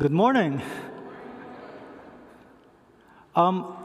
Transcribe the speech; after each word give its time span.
Good 0.00 0.12
morning. 0.12 0.62
Um, 3.36 3.76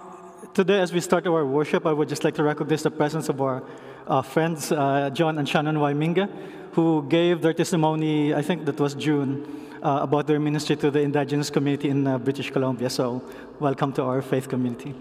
today, 0.53 0.80
as 0.80 0.94
we 0.94 1.02
start 1.02 1.27
our 1.27 1.45
worship, 1.45 1.85
I 1.85 1.91
would 1.91 2.07
just 2.07 2.23
like 2.23 2.35
to 2.35 2.44
recognize 2.44 2.84
the 2.84 2.90
presence 2.90 3.27
of 3.27 3.41
our 3.41 3.61
uh, 4.07 4.21
friends, 4.21 4.71
uh, 4.71 5.09
John 5.09 5.38
and 5.38 5.49
Shannon 5.49 5.75
Waiminga, 5.75 6.29
who 6.71 7.05
gave 7.09 7.41
their 7.41 7.51
testimony, 7.51 8.33
I 8.33 8.41
think 8.41 8.63
that 8.63 8.79
was 8.79 8.96
June, 8.96 9.67
uh, 9.83 9.99
about 10.04 10.25
their 10.25 10.39
ministry 10.39 10.78
to 10.78 10.89
the 10.89 11.01
indigenous 11.01 11.49
community 11.49 11.89
in 11.89 12.07
uh, 12.07 12.18
British 12.18 12.50
Columbia. 12.50 12.89
So, 12.89 13.21
welcome 13.59 13.91
to 13.91 14.04
our 14.04 14.21
faith 14.21 14.47
community. 14.47 14.95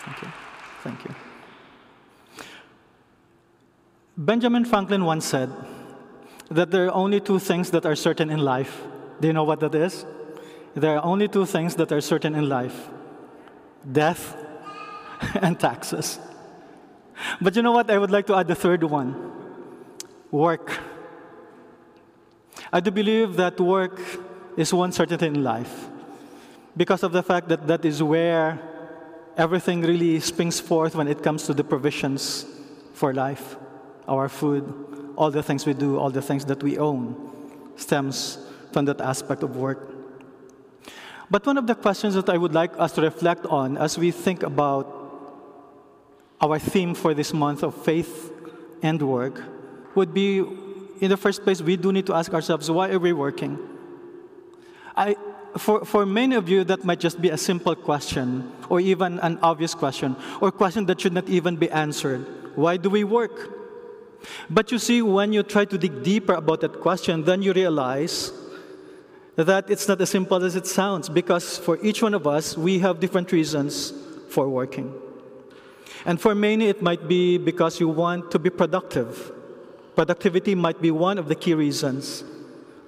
Thank 0.00 0.20
you. 0.20 0.28
Thank 0.82 1.04
you. 1.06 1.14
Benjamin 4.18 4.66
Franklin 4.66 5.06
once 5.06 5.24
said 5.24 5.50
that 6.50 6.70
there 6.70 6.86
are 6.86 6.94
only 6.94 7.20
two 7.20 7.38
things 7.38 7.70
that 7.70 7.86
are 7.86 7.96
certain 7.96 8.30
in 8.30 8.40
life. 8.40 8.82
Do 9.20 9.28
you 9.28 9.32
know 9.32 9.44
what 9.44 9.60
that 9.60 9.74
is? 9.74 10.04
There 10.74 10.96
are 10.96 11.04
only 11.04 11.28
two 11.28 11.46
things 11.46 11.74
that 11.76 11.92
are 11.92 12.00
certain 12.00 12.34
in 12.34 12.48
life 12.48 12.88
death 13.90 14.36
and 15.40 15.58
taxes. 15.58 16.18
But 17.40 17.54
you 17.54 17.62
know 17.62 17.72
what? 17.72 17.90
I 17.90 17.98
would 17.98 18.10
like 18.10 18.26
to 18.26 18.34
add 18.34 18.48
the 18.48 18.54
third 18.54 18.82
one 18.82 19.32
work. 20.30 20.78
I 22.72 22.80
do 22.80 22.90
believe 22.90 23.36
that 23.36 23.60
work 23.60 24.00
is 24.56 24.72
one 24.74 24.90
certainty 24.90 25.26
in 25.26 25.44
life 25.44 25.88
because 26.76 27.02
of 27.02 27.12
the 27.12 27.22
fact 27.22 27.48
that 27.48 27.66
that 27.68 27.84
is 27.84 28.02
where 28.02 28.58
everything 29.36 29.82
really 29.82 30.18
springs 30.20 30.58
forth 30.58 30.94
when 30.94 31.06
it 31.06 31.22
comes 31.22 31.44
to 31.46 31.54
the 31.54 31.62
provisions 31.62 32.46
for 32.94 33.12
life 33.12 33.56
our 34.08 34.28
food, 34.28 34.64
all 35.16 35.30
the 35.30 35.42
things 35.42 35.66
we 35.66 35.74
do, 35.74 35.98
all 35.98 36.10
the 36.10 36.22
things 36.22 36.44
that 36.46 36.62
we 36.62 36.78
own 36.78 37.14
stems 37.76 38.38
from 38.72 38.84
that 38.86 39.00
aspect 39.00 39.42
of 39.42 39.56
work. 39.56 39.90
But 41.30 41.46
one 41.46 41.58
of 41.58 41.66
the 41.66 41.74
questions 41.74 42.14
that 42.14 42.28
I 42.28 42.36
would 42.36 42.54
like 42.54 42.72
us 42.78 42.92
to 42.92 43.02
reflect 43.02 43.46
on 43.46 43.78
as 43.78 43.96
we 43.98 44.10
think 44.10 44.42
about 44.42 45.00
our 46.40 46.58
theme 46.58 46.94
for 46.94 47.14
this 47.14 47.32
month 47.32 47.62
of 47.62 47.74
faith 47.74 48.30
and 48.82 49.00
work 49.00 49.42
would 49.94 50.12
be 50.12 50.38
in 51.00 51.08
the 51.08 51.16
first 51.16 51.42
place, 51.42 51.60
we 51.62 51.76
do 51.76 51.92
need 51.92 52.06
to 52.06 52.14
ask 52.14 52.32
ourselves, 52.32 52.70
why 52.70 52.90
are 52.90 52.98
we 52.98 53.12
working? 53.12 53.58
I, 54.96 55.16
for, 55.56 55.84
for 55.84 56.06
many 56.06 56.36
of 56.36 56.48
you, 56.48 56.64
that 56.64 56.84
might 56.84 57.00
just 57.00 57.20
be 57.20 57.30
a 57.30 57.36
simple 57.38 57.74
question, 57.74 58.52
or 58.68 58.80
even 58.80 59.18
an 59.20 59.38
obvious 59.42 59.74
question, 59.74 60.16
or 60.40 60.48
a 60.48 60.52
question 60.52 60.86
that 60.86 61.00
should 61.00 61.12
not 61.12 61.28
even 61.28 61.56
be 61.56 61.70
answered. 61.70 62.26
Why 62.56 62.76
do 62.76 62.90
we 62.90 63.04
work? 63.04 63.63
But 64.48 64.72
you 64.72 64.78
see, 64.78 65.02
when 65.02 65.32
you 65.32 65.42
try 65.42 65.64
to 65.64 65.78
dig 65.78 66.02
deeper 66.02 66.34
about 66.34 66.60
that 66.60 66.80
question, 66.80 67.24
then 67.24 67.42
you 67.42 67.52
realize 67.52 68.32
that 69.36 69.68
it's 69.68 69.88
not 69.88 70.00
as 70.00 70.10
simple 70.10 70.44
as 70.44 70.54
it 70.54 70.66
sounds, 70.66 71.08
because 71.08 71.58
for 71.58 71.78
each 71.84 72.02
one 72.02 72.14
of 72.14 72.26
us, 72.26 72.56
we 72.56 72.78
have 72.78 73.00
different 73.00 73.32
reasons 73.32 73.92
for 74.28 74.48
working. 74.48 74.94
And 76.06 76.20
for 76.20 76.34
many, 76.34 76.68
it 76.68 76.82
might 76.82 77.08
be 77.08 77.38
because 77.38 77.80
you 77.80 77.88
want 77.88 78.30
to 78.30 78.38
be 78.38 78.50
productive. 78.50 79.32
Productivity 79.94 80.54
might 80.54 80.80
be 80.80 80.90
one 80.90 81.18
of 81.18 81.28
the 81.28 81.34
key 81.34 81.54
reasons 81.54 82.24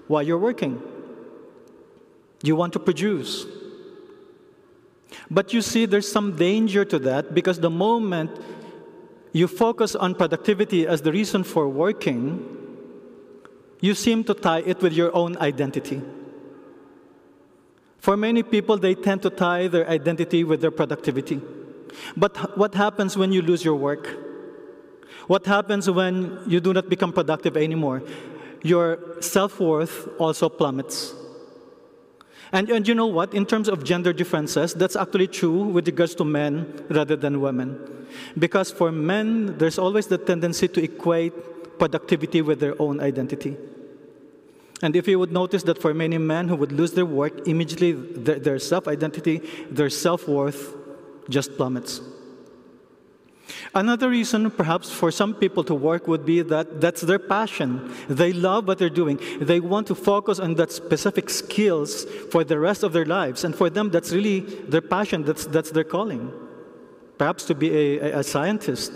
why 0.07 0.23
you're 0.23 0.39
working. 0.39 0.81
You 2.43 2.57
want 2.57 2.73
to 2.75 2.79
produce. 2.79 3.47
But 5.31 5.53
you 5.53 5.63
see, 5.63 5.87
there's 5.87 6.11
some 6.11 6.37
danger 6.37 6.85
to 6.85 6.99
that 7.01 7.35
because 7.35 7.59
the 7.59 7.71
moment 7.71 8.31
you 9.37 9.47
focus 9.47 9.95
on 9.95 10.15
productivity 10.15 10.87
as 10.87 11.03
the 11.03 11.13
reason 11.13 11.45
for 11.45 11.69
working, 11.69 12.41
you 13.83 13.95
seem 13.95 14.25
to 14.25 14.33
tie 14.33 14.61
it 14.61 14.81
with 14.81 14.95
your 14.95 15.15
own 15.15 15.37
identity. 15.37 16.01
For 17.99 18.17
many 18.17 18.43
people, 18.43 18.79
they 18.79 18.95
tend 18.95 19.21
to 19.23 19.31
tie 19.31 19.69
their 19.69 19.87
identity 19.91 20.43
with 20.43 20.63
their 20.63 20.71
productivity. 20.71 21.43
But 22.17 22.57
what 22.57 22.75
happens 22.75 23.19
when 23.19 23.31
you 23.31 23.43
lose 23.43 23.63
your 23.63 23.77
work? 23.77 24.09
What 25.27 25.45
happens 25.45 25.91
when 25.91 26.41
you 26.47 26.59
do 26.61 26.73
not 26.73 26.89
become 26.89 27.13
productive 27.13 27.59
anymore? 27.59 28.03
Your 28.63 29.21
self 29.21 29.61
worth 29.61 30.09
also 30.19 30.49
plummets. 30.49 31.13
And, 32.53 32.71
and 32.71 32.87
you 32.87 32.95
know 32.95 33.07
what? 33.07 33.35
In 33.35 33.47
terms 33.47 33.69
of 33.69 33.85
gender 33.85 34.13
differences, 34.13 34.75
that's 34.75 34.97
actually 34.97 35.29
true 35.29 35.65
with 35.65 35.87
regards 35.87 36.15
to 36.17 36.25
men 36.25 36.85
rather 36.89 37.17
than 37.17 37.41
women. 37.41 38.07
Because 38.39 38.71
for 38.71 38.93
men, 38.93 39.59
there's 39.59 39.79
always 39.79 40.07
the 40.07 40.19
tendency 40.19 40.69
to 40.69 40.83
equate 40.83 41.79
productivity 41.79 42.43
with 42.43 42.61
their 42.61 42.81
own 42.81 43.01
identity. 43.01 43.57
And 44.83 44.95
if 44.95 45.09
you 45.09 45.19
would 45.19 45.33
notice 45.33 45.63
that 45.65 45.81
for 45.81 45.95
many 45.95 46.19
men 46.19 46.49
who 46.49 46.57
would 46.57 46.73
lose 46.73 46.93
their 46.93 47.07
work, 47.07 47.49
immediately 47.49 47.93
their, 47.93 48.39
their 48.39 48.59
self 48.59 48.87
identity, 48.87 49.41
their 49.71 49.91
self 49.91 50.29
worth 50.29 50.75
just 51.29 51.57
plummets. 51.57 52.01
Another 53.75 54.09
reason, 54.09 54.51
perhaps, 54.51 54.91
for 54.91 55.11
some 55.11 55.35
people 55.35 55.63
to 55.65 55.75
work 55.75 56.09
would 56.09 56.25
be 56.25 56.43
that 56.43 56.81
that's 56.81 57.03
their 57.03 57.19
passion. 57.19 57.93
They 58.09 58.33
love 58.33 58.67
what 58.67 58.79
they're 58.79 58.91
doing. 58.91 59.21
They 59.41 59.61
want 59.61 59.87
to 59.89 59.95
focus 59.95 60.39
on 60.39 60.55
that 60.55 60.73
specific 60.73 61.31
skills 61.31 62.05
for 62.31 62.43
the 62.43 62.59
rest 62.59 62.83
of 62.83 62.93
their 62.93 63.05
lives. 63.05 63.45
And 63.45 63.55
for 63.55 63.71
them, 63.71 63.91
that's 63.91 64.13
really 64.13 64.41
their 64.41 64.81
passion, 64.81 65.23
that's, 65.23 65.47
that's 65.47 65.71
their 65.71 65.85
calling. 65.85 66.33
Perhaps 67.19 67.45
to 67.45 67.55
be 67.55 67.99
a, 67.99 68.19
a, 68.19 68.23
scientist, 68.23 68.93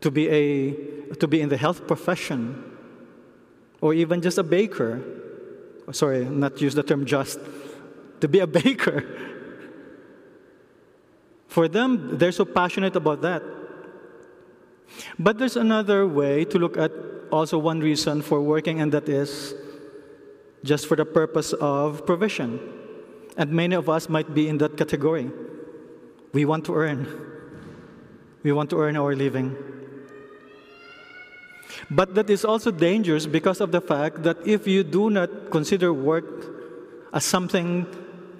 to 0.00 0.10
be, 0.10 0.28
a, 0.28 1.14
to 1.16 1.26
be 1.26 1.40
in 1.40 1.48
the 1.48 1.56
health 1.56 1.86
profession, 1.86 2.64
or 3.80 3.94
even 3.94 4.22
just 4.22 4.38
a 4.38 4.42
baker. 4.42 5.02
Sorry, 5.92 6.24
not 6.24 6.60
use 6.60 6.74
the 6.74 6.82
term 6.82 7.04
just. 7.04 7.40
To 8.20 8.28
be 8.28 8.38
a 8.40 8.46
baker 8.62 9.04
for 11.48 11.66
them, 11.66 12.18
they're 12.18 12.32
so 12.32 12.44
passionate 12.44 12.94
about 12.94 13.22
that. 13.22 13.42
But 15.18 15.38
there's 15.38 15.56
another 15.56 16.06
way 16.06 16.44
to 16.44 16.58
look 16.58 16.76
at 16.76 16.92
also 17.30 17.58
one 17.58 17.80
reason 17.80 18.22
for 18.22 18.40
working, 18.40 18.80
and 18.80 18.92
that 18.92 19.08
is 19.08 19.54
just 20.64 20.86
for 20.86 20.96
the 20.96 21.04
purpose 21.04 21.52
of 21.54 22.04
provision. 22.06 22.60
And 23.36 23.50
many 23.50 23.74
of 23.74 23.88
us 23.88 24.08
might 24.08 24.34
be 24.34 24.48
in 24.48 24.58
that 24.58 24.76
category. 24.76 25.30
We 26.32 26.44
want 26.44 26.64
to 26.66 26.74
earn, 26.74 27.06
we 28.42 28.52
want 28.52 28.70
to 28.70 28.80
earn 28.80 28.96
our 28.96 29.14
living. 29.14 29.56
But 31.90 32.14
that 32.16 32.28
is 32.28 32.44
also 32.44 32.70
dangerous 32.70 33.26
because 33.26 33.60
of 33.60 33.72
the 33.72 33.80
fact 33.80 34.22
that 34.24 34.36
if 34.46 34.66
you 34.66 34.82
do 34.84 35.08
not 35.08 35.50
consider 35.50 35.92
work 35.92 36.24
as 37.12 37.24
something 37.24 37.86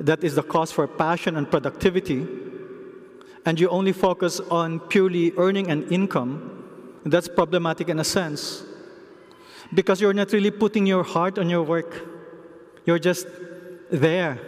that 0.00 0.22
is 0.22 0.34
the 0.34 0.42
cause 0.42 0.70
for 0.72 0.86
passion 0.86 1.36
and 1.36 1.50
productivity, 1.50 2.26
and 3.44 3.58
you 3.58 3.68
only 3.68 3.92
focus 3.92 4.40
on 4.50 4.80
purely 4.80 5.32
earning 5.36 5.70
an 5.70 5.88
income, 5.88 6.64
that's 7.04 7.28
problematic 7.28 7.88
in 7.88 7.98
a 7.98 8.04
sense. 8.04 8.62
Because 9.72 10.00
you're 10.00 10.14
not 10.14 10.32
really 10.32 10.50
putting 10.50 10.86
your 10.86 11.02
heart 11.02 11.38
on 11.38 11.48
your 11.48 11.62
work. 11.62 12.06
You're 12.84 12.98
just 12.98 13.26
there 13.90 14.38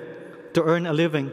to 0.54 0.62
earn 0.64 0.86
a 0.86 0.92
living. 0.92 1.30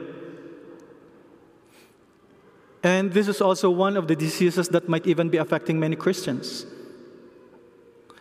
And 2.83 3.11
this 3.11 3.27
is 3.27 3.41
also 3.41 3.69
one 3.69 3.97
of 3.97 4.07
the 4.07 4.15
diseases 4.15 4.69
that 4.69 4.87
might 4.87 5.07
even 5.07 5.29
be 5.29 5.37
affecting 5.37 5.79
many 5.79 5.95
Christians. 5.95 6.65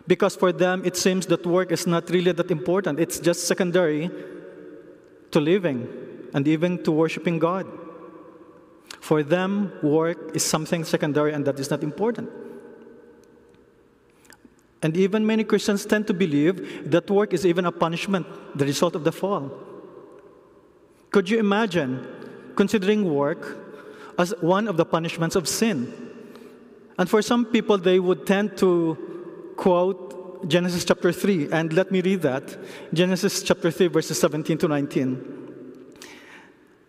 Because 0.07 0.37
for 0.37 0.53
them, 0.53 0.83
it 0.85 0.97
seems 0.97 1.27
that 1.27 1.45
work 1.45 1.73
is 1.73 1.87
not 1.87 2.11
really 2.11 2.33
that 2.33 2.51
important, 2.51 3.01
it's 3.01 3.19
just 3.19 3.47
secondary 3.47 4.11
to 5.33 5.41
living 5.41 5.89
and 6.33 6.47
even 6.47 6.83
to 6.85 6.93
worshiping 6.93 7.39
God. 7.39 7.67
For 9.01 9.23
them, 9.23 9.73
work 9.83 10.35
is 10.35 10.45
something 10.45 10.85
secondary 10.85 11.33
and 11.33 11.45
that 11.45 11.59
is 11.59 11.71
not 11.71 11.83
important. 11.83 12.31
And 14.83 14.97
even 14.97 15.27
many 15.27 15.45
Christians 15.45 15.87
tend 15.87 16.07
to 16.07 16.15
believe 16.15 16.91
that 16.91 17.11
work 17.11 17.33
is 17.33 17.47
even 17.47 17.67
a 17.67 17.73
punishment, 17.73 18.27
the 18.55 18.65
result 18.65 18.95
of 18.95 19.05
the 19.05 19.13
fall. 19.13 19.51
Could 21.11 21.29
you 21.31 21.39
imagine 21.39 22.07
considering 22.57 23.13
work 23.13 23.59
as 24.19 24.35
one 24.41 24.69
of 24.69 24.77
the 24.77 24.85
punishments 24.85 25.35
of 25.35 25.49
sin? 25.49 25.93
And 26.99 27.09
for 27.09 27.23
some 27.23 27.45
people, 27.45 27.79
they 27.79 27.99
would 27.99 28.27
tend 28.27 28.57
to 28.59 29.55
quote 29.57 30.49
Genesis 30.49 30.85
chapter 30.85 31.13
3, 31.13 31.51
and 31.51 31.73
let 31.73 31.91
me 31.91 32.01
read 32.01 32.23
that 32.23 32.57
Genesis 32.93 33.43
chapter 33.43 33.71
3, 33.71 33.89
verses 33.89 34.21
17 34.21 34.59
to 34.59 34.69
19. 34.69 35.37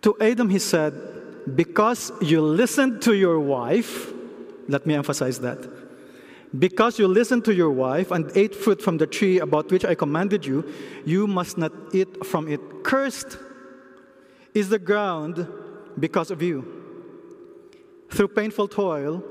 To 0.01 0.15
Adam, 0.19 0.49
he 0.49 0.59
said, 0.59 0.93
because 1.55 2.11
you 2.21 2.41
listened 2.41 3.01
to 3.03 3.13
your 3.13 3.39
wife, 3.39 4.11
let 4.67 4.85
me 4.85 4.93
emphasize 4.93 5.39
that. 5.39 5.59
Because 6.57 6.97
you 6.97 7.07
listened 7.07 7.45
to 7.45 7.53
your 7.53 7.69
wife 7.71 8.11
and 8.11 8.31
ate 8.35 8.55
fruit 8.55 8.81
from 8.81 8.97
the 8.97 9.07
tree 9.07 9.39
about 9.39 9.71
which 9.71 9.85
I 9.85 9.95
commanded 9.95 10.45
you, 10.45 10.65
you 11.05 11.27
must 11.27 11.57
not 11.57 11.71
eat 11.93 12.25
from 12.25 12.47
it. 12.47 12.83
Cursed 12.83 13.37
is 14.53 14.69
the 14.69 14.79
ground 14.79 15.47
because 15.99 16.31
of 16.31 16.41
you. 16.41 16.65
Through 18.09 18.29
painful 18.29 18.69
toil, 18.69 19.23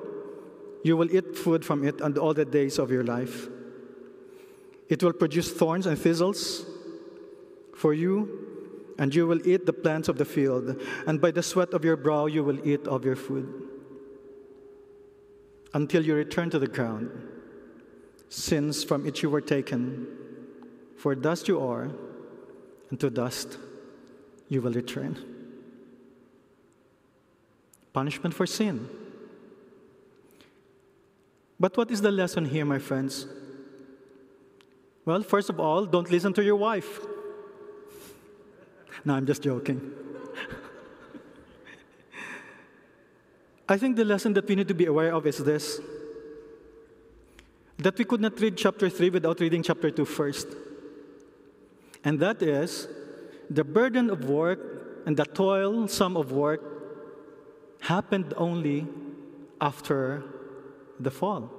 you 0.83 0.97
will 0.97 1.11
eat 1.11 1.37
food 1.37 1.65
from 1.65 1.85
it 1.85 2.01
and 2.01 2.17
all 2.19 2.35
the 2.35 2.45
days 2.45 2.79
of 2.79 2.91
your 2.91 3.03
life. 3.03 3.49
It 4.89 5.03
will 5.03 5.15
produce 5.15 5.51
thorns 5.51 5.87
and 5.87 5.99
thistles 5.99 6.65
for 7.75 7.93
you, 7.93 8.56
and 8.99 9.15
you 9.15 9.27
will 9.27 9.47
eat 9.47 9.67
the 9.67 9.73
plants 9.73 10.09
of 10.09 10.19
the 10.19 10.25
field, 10.25 10.81
and 11.07 11.21
by 11.21 11.31
the 11.31 11.43
sweat 11.43 11.75
of 11.75 11.85
your 11.85 11.97
brow 11.97 12.27
you 12.27 12.43
will 12.43 12.67
eat 12.67 12.87
of 12.87 13.05
your 13.05 13.17
food 13.17 13.63
until 15.75 16.05
you 16.05 16.15
return 16.15 16.49
to 16.51 16.59
the 16.59 16.67
ground, 16.67 17.11
since 18.29 18.83
from 18.83 19.07
it 19.07 19.23
you 19.23 19.29
were 19.29 19.43
taken. 19.43 20.07
For 20.97 21.15
dust 21.15 21.49
you 21.49 21.61
are, 21.61 21.91
and 22.91 22.99
to 23.01 23.11
dust 23.11 23.59
you 24.49 24.63
will 24.63 24.73
return. 24.73 25.19
Punishment 27.93 28.35
for 28.35 28.47
sin. 28.47 28.89
But 31.61 31.77
what 31.77 31.91
is 31.91 32.01
the 32.01 32.11
lesson 32.11 32.47
here, 32.47 32.65
my 32.65 32.79
friends? 32.79 33.27
Well, 35.05 35.23
first 35.23 35.51
of 35.51 35.61
all, 35.61 35.87
don't 35.87 36.11
listen 36.11 36.33
to 36.35 36.45
your 36.45 36.57
wife. 36.57 37.01
No, 39.05 39.15
I'm 39.15 39.27
just 39.27 39.43
joking. 39.43 39.81
I 43.69 43.77
think 43.77 43.97
the 43.97 44.05
lesson 44.05 44.33
that 44.35 44.49
we 44.49 44.55
need 44.55 44.69
to 44.69 44.75
be 44.75 44.87
aware 44.87 45.13
of 45.13 45.27
is 45.27 45.39
this 45.39 45.81
that 47.79 47.99
we 47.99 48.05
could 48.05 48.21
not 48.21 48.41
read 48.41 48.57
chapter 48.57 48.89
3 48.89 49.11
without 49.11 49.39
reading 49.39 49.63
chapter 49.63 49.91
2 49.91 50.05
first. 50.07 50.49
And 52.05 52.19
that 52.21 52.43
is 52.43 52.89
the 53.51 53.65
burden 53.65 54.11
of 54.11 54.25
work 54.25 55.05
and 55.07 55.17
the 55.17 55.25
toil, 55.25 55.87
some 55.89 56.17
of 56.17 56.33
work, 56.33 56.61
happened 57.81 58.35
only 58.37 58.87
after 59.61 60.25
the 60.99 61.11
fall. 61.11 61.51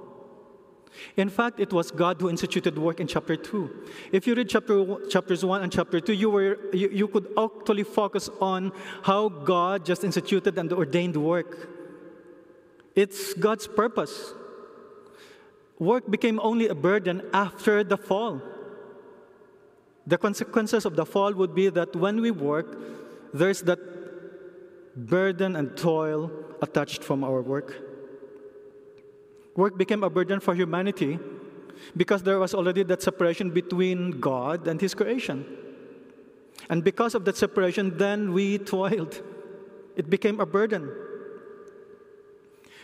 In 1.16 1.28
fact, 1.28 1.60
it 1.60 1.72
was 1.72 1.90
God 1.90 2.20
who 2.20 2.28
instituted 2.28 2.78
work 2.78 3.00
in 3.00 3.06
chapter 3.06 3.36
2. 3.36 3.70
If 4.12 4.26
you 4.26 4.34
read 4.34 4.48
chapter, 4.48 5.08
chapters 5.08 5.44
1 5.44 5.62
and 5.62 5.72
chapter 5.72 6.00
2, 6.00 6.12
you, 6.12 6.30
were, 6.30 6.58
you, 6.72 6.88
you 6.90 7.08
could 7.08 7.28
actually 7.38 7.84
focus 7.84 8.28
on 8.40 8.72
how 9.02 9.28
God 9.28 9.84
just 9.84 10.04
instituted 10.04 10.58
and 10.58 10.72
ordained 10.72 11.16
work. 11.16 11.68
It's 12.94 13.34
God's 13.34 13.66
purpose. 13.66 14.34
Work 15.78 16.10
became 16.10 16.40
only 16.40 16.68
a 16.68 16.74
burden 16.74 17.22
after 17.32 17.84
the 17.84 17.96
fall. 17.96 18.42
The 20.06 20.18
consequences 20.18 20.84
of 20.84 20.96
the 20.96 21.06
fall 21.06 21.32
would 21.34 21.54
be 21.54 21.68
that 21.68 21.94
when 21.94 22.20
we 22.20 22.30
work, 22.30 22.78
there's 23.32 23.62
that 23.62 23.78
burden 24.96 25.54
and 25.54 25.76
toil 25.76 26.30
attached 26.60 27.04
from 27.04 27.22
our 27.22 27.42
work. 27.42 27.87
Work 29.58 29.76
became 29.76 30.04
a 30.04 30.10
burden 30.10 30.38
for 30.38 30.54
humanity 30.54 31.18
because 31.96 32.22
there 32.22 32.38
was 32.38 32.54
already 32.54 32.84
that 32.84 33.02
separation 33.02 33.50
between 33.50 34.20
God 34.20 34.68
and 34.68 34.80
His 34.80 34.94
creation. 34.94 35.44
And 36.70 36.84
because 36.84 37.16
of 37.16 37.24
that 37.24 37.36
separation, 37.36 37.98
then 37.98 38.32
we 38.32 38.58
toiled. 38.58 39.20
It 39.96 40.08
became 40.08 40.38
a 40.38 40.46
burden. 40.46 40.88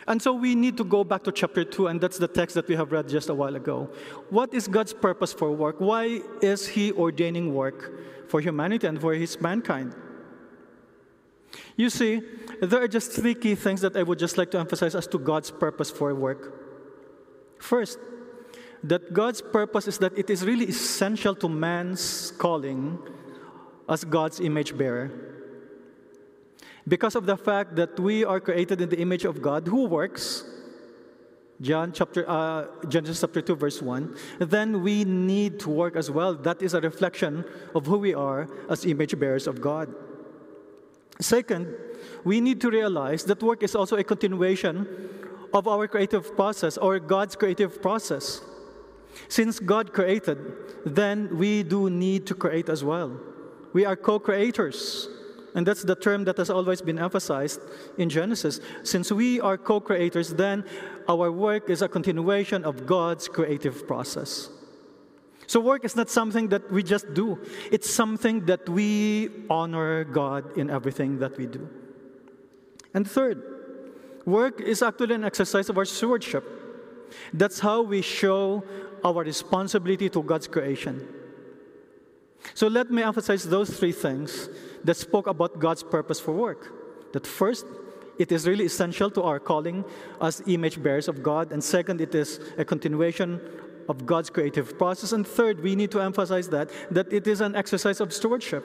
And 0.08 0.20
so 0.20 0.32
we 0.32 0.56
need 0.56 0.76
to 0.78 0.82
go 0.82 1.04
back 1.04 1.22
to 1.24 1.30
chapter 1.30 1.64
2, 1.64 1.86
and 1.86 2.00
that's 2.00 2.18
the 2.18 2.26
text 2.26 2.56
that 2.56 2.66
we 2.66 2.74
have 2.74 2.90
read 2.90 3.08
just 3.08 3.28
a 3.28 3.34
while 3.34 3.54
ago. 3.54 3.88
What 4.30 4.52
is 4.52 4.66
God's 4.66 4.92
purpose 4.92 5.32
for 5.32 5.52
work? 5.52 5.76
Why 5.78 6.22
is 6.42 6.66
He 6.66 6.90
ordaining 6.90 7.54
work 7.54 8.28
for 8.28 8.40
humanity 8.40 8.88
and 8.88 9.00
for 9.00 9.14
His 9.14 9.40
mankind? 9.40 9.94
You 11.76 11.88
see, 11.88 12.20
there 12.60 12.82
are 12.82 12.88
just 12.88 13.12
three 13.12 13.36
key 13.36 13.54
things 13.54 13.80
that 13.82 13.96
I 13.96 14.02
would 14.02 14.18
just 14.18 14.36
like 14.38 14.50
to 14.50 14.58
emphasize 14.58 14.96
as 14.96 15.06
to 15.06 15.20
God's 15.20 15.52
purpose 15.52 15.88
for 15.88 16.12
work. 16.16 16.63
First, 17.64 17.98
that 18.84 19.14
God's 19.14 19.40
purpose 19.40 19.88
is 19.88 19.96
that 20.04 20.12
it 20.18 20.28
is 20.28 20.44
really 20.44 20.66
essential 20.66 21.34
to 21.36 21.48
man's 21.48 22.30
calling 22.36 22.98
as 23.88 24.04
God's 24.04 24.38
image 24.38 24.76
bearer 24.76 25.10
because 26.86 27.16
of 27.16 27.24
the 27.24 27.38
fact 27.38 27.76
that 27.76 27.98
we 27.98 28.22
are 28.22 28.38
created 28.38 28.82
in 28.82 28.90
the 28.90 29.00
image 29.00 29.24
of 29.24 29.40
God 29.40 29.66
who 29.66 29.86
works, 29.86 30.44
John 31.62 31.92
chapter, 31.92 32.28
uh, 32.28 32.66
Genesis 32.86 33.22
chapter 33.22 33.40
2, 33.40 33.56
verse 33.56 33.80
1, 33.80 34.14
then 34.40 34.82
we 34.82 35.04
need 35.04 35.58
to 35.60 35.70
work 35.70 35.96
as 35.96 36.10
well. 36.10 36.34
That 36.34 36.60
is 36.60 36.74
a 36.74 36.82
reflection 36.82 37.46
of 37.74 37.86
who 37.86 37.96
we 37.96 38.12
are 38.12 38.46
as 38.68 38.84
image 38.84 39.18
bearers 39.18 39.46
of 39.46 39.62
God. 39.62 39.88
Second, 41.18 41.72
we 42.24 42.42
need 42.42 42.60
to 42.60 42.68
realize 42.68 43.24
that 43.24 43.42
work 43.42 43.62
is 43.62 43.74
also 43.74 43.96
a 43.96 44.04
continuation 44.04 44.86
of 45.54 45.68
our 45.68 45.86
creative 45.86 46.34
process 46.36 46.76
or 46.76 46.98
God's 46.98 47.36
creative 47.36 47.80
process. 47.80 48.42
Since 49.28 49.60
God 49.60 49.92
created, 49.92 50.38
then 50.84 51.38
we 51.38 51.62
do 51.62 51.88
need 51.88 52.26
to 52.26 52.34
create 52.34 52.68
as 52.68 52.82
well. 52.82 53.18
We 53.72 53.84
are 53.86 53.96
co 53.96 54.18
creators. 54.18 55.08
And 55.54 55.64
that's 55.64 55.84
the 55.84 55.94
term 55.94 56.24
that 56.24 56.36
has 56.38 56.50
always 56.50 56.82
been 56.82 56.98
emphasized 56.98 57.60
in 57.96 58.10
Genesis. 58.10 58.60
Since 58.82 59.12
we 59.12 59.40
are 59.40 59.56
co 59.56 59.78
creators, 59.80 60.34
then 60.34 60.64
our 61.08 61.30
work 61.30 61.70
is 61.70 61.80
a 61.80 61.88
continuation 61.88 62.64
of 62.64 62.86
God's 62.86 63.28
creative 63.28 63.86
process. 63.86 64.50
So, 65.46 65.60
work 65.60 65.84
is 65.84 65.94
not 65.94 66.10
something 66.10 66.48
that 66.48 66.72
we 66.72 66.82
just 66.82 67.14
do, 67.14 67.38
it's 67.70 67.88
something 67.88 68.46
that 68.46 68.68
we 68.68 69.30
honor 69.48 70.02
God 70.02 70.58
in 70.58 70.70
everything 70.70 71.18
that 71.20 71.36
we 71.36 71.46
do. 71.46 71.68
And 72.92 73.08
third, 73.08 73.53
work 74.24 74.60
is 74.60 74.82
actually 74.82 75.14
an 75.14 75.24
exercise 75.24 75.68
of 75.68 75.78
our 75.78 75.84
stewardship. 75.84 76.44
That's 77.32 77.60
how 77.60 77.82
we 77.82 78.02
show 78.02 78.64
our 79.04 79.22
responsibility 79.22 80.08
to 80.10 80.22
God's 80.22 80.48
creation. 80.48 81.06
So, 82.54 82.66
let 82.66 82.90
me 82.90 83.02
emphasize 83.02 83.44
those 83.44 83.70
three 83.70 83.92
things 83.92 84.48
that 84.84 84.96
spoke 84.96 85.26
about 85.26 85.58
God's 85.58 85.82
purpose 85.82 86.20
for 86.20 86.32
work. 86.32 87.12
That 87.12 87.26
first, 87.26 87.64
it 88.18 88.30
is 88.32 88.46
really 88.46 88.66
essential 88.66 89.10
to 89.12 89.22
our 89.22 89.40
calling 89.40 89.84
as 90.20 90.42
image 90.46 90.82
bearers 90.82 91.08
of 91.08 91.22
God. 91.22 91.52
And 91.52 91.62
second, 91.62 92.00
it 92.00 92.14
is 92.14 92.40
a 92.58 92.64
continuation 92.64 93.40
of 93.88 94.06
God's 94.06 94.30
creative 94.30 94.78
process. 94.78 95.12
And 95.12 95.26
third, 95.26 95.62
we 95.62 95.74
need 95.74 95.90
to 95.92 96.00
emphasize 96.00 96.48
that, 96.50 96.70
that 96.90 97.12
it 97.12 97.26
is 97.26 97.40
an 97.40 97.56
exercise 97.56 98.00
of 98.00 98.12
stewardship. 98.12 98.64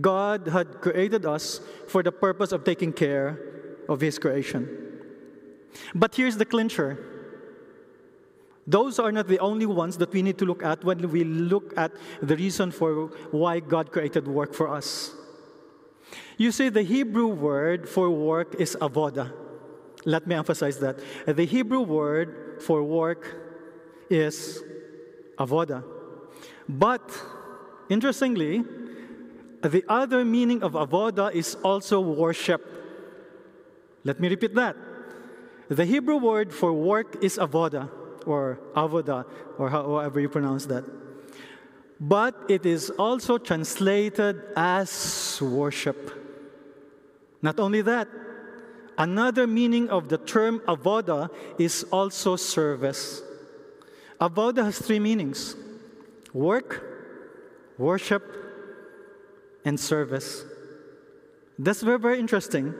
God 0.00 0.48
had 0.48 0.80
created 0.80 1.26
us 1.26 1.60
for 1.88 2.02
the 2.02 2.12
purpose 2.12 2.52
of 2.52 2.64
taking 2.64 2.92
care 2.92 3.38
of 3.92 4.00
His 4.00 4.18
creation. 4.18 4.68
But 5.94 6.14
here's 6.14 6.36
the 6.36 6.44
clincher 6.44 7.12
those 8.66 8.98
are 9.00 9.10
not 9.10 9.26
the 9.26 9.40
only 9.40 9.66
ones 9.66 9.98
that 9.98 10.12
we 10.12 10.22
need 10.22 10.38
to 10.38 10.44
look 10.44 10.62
at 10.62 10.84
when 10.84 11.10
we 11.10 11.24
look 11.24 11.74
at 11.76 11.92
the 12.22 12.36
reason 12.36 12.70
for 12.70 13.06
why 13.32 13.58
God 13.58 13.90
created 13.90 14.28
work 14.28 14.54
for 14.54 14.68
us. 14.68 15.12
You 16.36 16.52
see, 16.52 16.68
the 16.68 16.82
Hebrew 16.82 17.26
word 17.26 17.88
for 17.88 18.08
work 18.10 18.54
is 18.60 18.76
avoda. 18.80 19.32
Let 20.04 20.26
me 20.26 20.34
emphasize 20.34 20.78
that. 20.78 20.98
The 21.26 21.44
Hebrew 21.44 21.80
word 21.80 22.62
for 22.62 22.84
work 22.84 23.36
is 24.08 24.62
avoda. 25.38 25.82
But, 26.68 27.02
interestingly, 27.88 28.64
the 29.62 29.84
other 29.88 30.24
meaning 30.24 30.62
of 30.62 30.72
avoda 30.72 31.32
is 31.32 31.56
also 31.62 32.00
worship. 32.00 32.66
Let 34.04 34.20
me 34.20 34.28
repeat 34.28 34.54
that. 34.54 34.76
The 35.68 35.84
Hebrew 35.84 36.16
word 36.16 36.52
for 36.52 36.72
work 36.72 37.22
is 37.22 37.38
avoda 37.38 37.88
or 38.26 38.60
avoda, 38.74 39.24
or 39.58 39.70
however 39.70 40.20
you 40.20 40.28
pronounce 40.28 40.66
that. 40.66 40.84
But 42.00 42.34
it 42.48 42.66
is 42.66 42.90
also 42.90 43.38
translated 43.38 44.42
as 44.56 45.38
worship. 45.40 46.10
Not 47.40 47.58
only 47.60 47.82
that, 47.82 48.08
another 48.98 49.46
meaning 49.46 49.88
of 49.88 50.08
the 50.08 50.18
term 50.18 50.60
avoda 50.66 51.30
is 51.58 51.84
also 51.90 52.36
service. 52.36 53.22
Avoda 54.20 54.64
has 54.64 54.78
three 54.78 55.00
meanings 55.00 55.56
work, 56.32 56.82
worship, 57.78 58.22
and 59.64 59.78
service. 59.78 60.44
That's 61.58 61.82
very, 61.82 61.98
very 61.98 62.18
interesting 62.18 62.74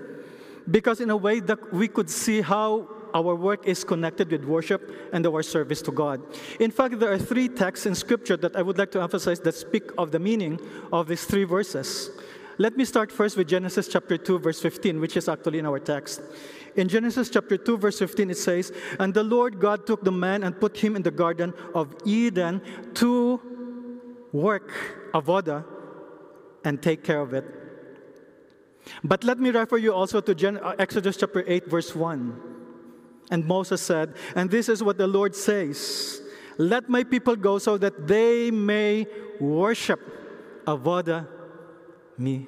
because, 0.71 1.01
in 1.01 1.11
a 1.11 1.17
way, 1.17 1.41
that 1.41 1.73
we 1.73 1.89
could 1.89 2.11
see 2.11 2.41
how 2.41 2.89
our 3.15 3.35
work 3.35 3.67
is 3.67 3.85
connected 3.85 4.31
with 4.31 4.45
worship 4.45 5.11
and 5.13 5.27
our 5.27 5.43
service 5.43 5.83
to 5.83 5.93
God. 5.93 6.23
In 6.61 6.71
fact, 6.71 6.99
there 6.99 7.13
are 7.13 7.19
three 7.19 7.49
texts 7.49 7.87
in 7.87 7.95
Scripture 7.95 8.37
that 8.39 8.57
I 8.57 8.63
would 8.63 8.79
like 8.79 8.91
to 8.93 9.03
emphasize 9.03 9.41
that 9.41 9.55
speak 9.55 9.91
of 9.99 10.11
the 10.13 10.19
meaning 10.19 10.59
of 10.93 11.09
these 11.09 11.25
three 11.25 11.45
verses. 11.45 12.11
Let 12.59 12.77
me 12.77 12.85
start 12.85 13.11
first 13.11 13.37
with 13.37 13.49
Genesis 13.49 13.89
chapter 13.89 14.19
2, 14.19 14.39
verse 14.39 14.61
15, 14.61 15.01
which 15.01 15.17
is 15.17 15.29
actually 15.29 15.59
in 15.59 15.67
our 15.67 15.79
text. 15.79 16.21
In 16.77 16.89
Genesis 16.89 17.29
chapter 17.29 17.57
2, 17.57 17.77
verse 17.77 17.99
15, 17.99 18.31
it 18.31 18.39
says, 18.39 18.73
And 18.99 19.13
the 19.13 19.25
Lord 19.25 19.59
God 19.59 19.87
took 19.87 20.05
the 20.05 20.13
man 20.13 20.43
and 20.43 20.59
put 20.59 20.77
him 20.77 20.97
in 20.97 21.03
the 21.03 21.11
garden 21.11 21.55
of 21.75 21.95
Eden 22.05 22.63
to 22.95 23.41
work, 24.33 25.11
avoda, 25.15 25.65
and 26.65 26.81
take 26.83 27.05
care 27.05 27.21
of 27.21 27.35
it. 27.35 27.62
But 29.05 29.25
let 29.25 29.39
me 29.39 29.51
refer 29.51 29.77
you 29.77 29.93
also 29.95 30.21
to 30.21 30.35
Gen- 30.35 30.59
uh, 30.59 30.75
Exodus 30.79 31.17
chapter 31.17 31.45
8, 31.47 31.67
verse 31.67 31.95
1. 31.95 32.41
And 33.31 33.47
Moses 33.47 33.81
said, 33.81 34.15
And 34.35 34.51
this 34.51 34.69
is 34.69 34.83
what 34.83 34.99
the 34.99 35.07
Lord 35.07 35.35
says 35.35 36.21
Let 36.59 36.89
my 36.89 37.05
people 37.05 37.37
go 37.37 37.59
so 37.59 37.79
that 37.79 38.07
they 38.07 38.51
may 38.51 39.07
worship 39.41 40.01
Avoda 40.67 41.27
me. 42.19 42.47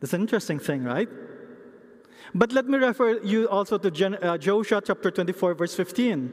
That's 0.00 0.12
an 0.12 0.20
interesting 0.20 0.58
thing, 0.58 0.84
right? 0.84 1.08
But 2.34 2.52
let 2.52 2.66
me 2.66 2.78
refer 2.78 3.20
you 3.20 3.48
also 3.48 3.78
to 3.78 3.90
Gen- 3.90 4.22
uh, 4.22 4.36
Joshua 4.36 4.82
chapter 4.84 5.10
24, 5.10 5.54
verse 5.54 5.74
15. 5.74 6.32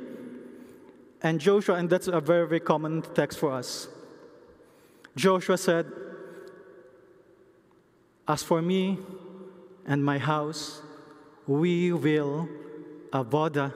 And 1.22 1.40
Joshua, 1.40 1.76
and 1.76 1.90
that's 1.90 2.08
a 2.08 2.20
very, 2.20 2.48
very 2.48 2.60
common 2.60 3.04
text 3.14 3.38
for 3.38 3.52
us. 3.52 3.88
Joshua 5.16 5.58
said, 5.58 5.86
As 8.32 8.44
for 8.44 8.62
me 8.62 8.98
and 9.86 10.06
my 10.06 10.18
house, 10.18 10.82
we 11.46 11.92
will 11.92 12.48
avoda 13.12 13.74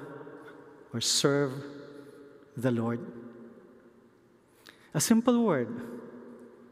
or 0.94 1.02
serve 1.02 1.52
the 2.56 2.72
Lord. 2.72 3.02
A 4.94 5.02
simple 5.02 5.44
word, 5.44 5.68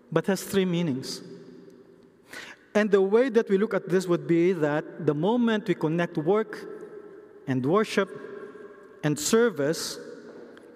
but 0.10 0.28
has 0.28 0.42
three 0.42 0.64
meanings. 0.64 1.22
And 2.74 2.90
the 2.90 3.02
way 3.02 3.28
that 3.28 3.50
we 3.50 3.58
look 3.58 3.74
at 3.74 3.90
this 3.90 4.08
would 4.08 4.28
be 4.28 4.54
that 4.54 5.06
the 5.06 5.14
moment 5.14 5.68
we 5.68 5.76
connect 5.76 6.18
work 6.18 6.66
and 7.48 7.66
worship 7.66 8.10
and 9.04 9.20
service, 9.20 10.00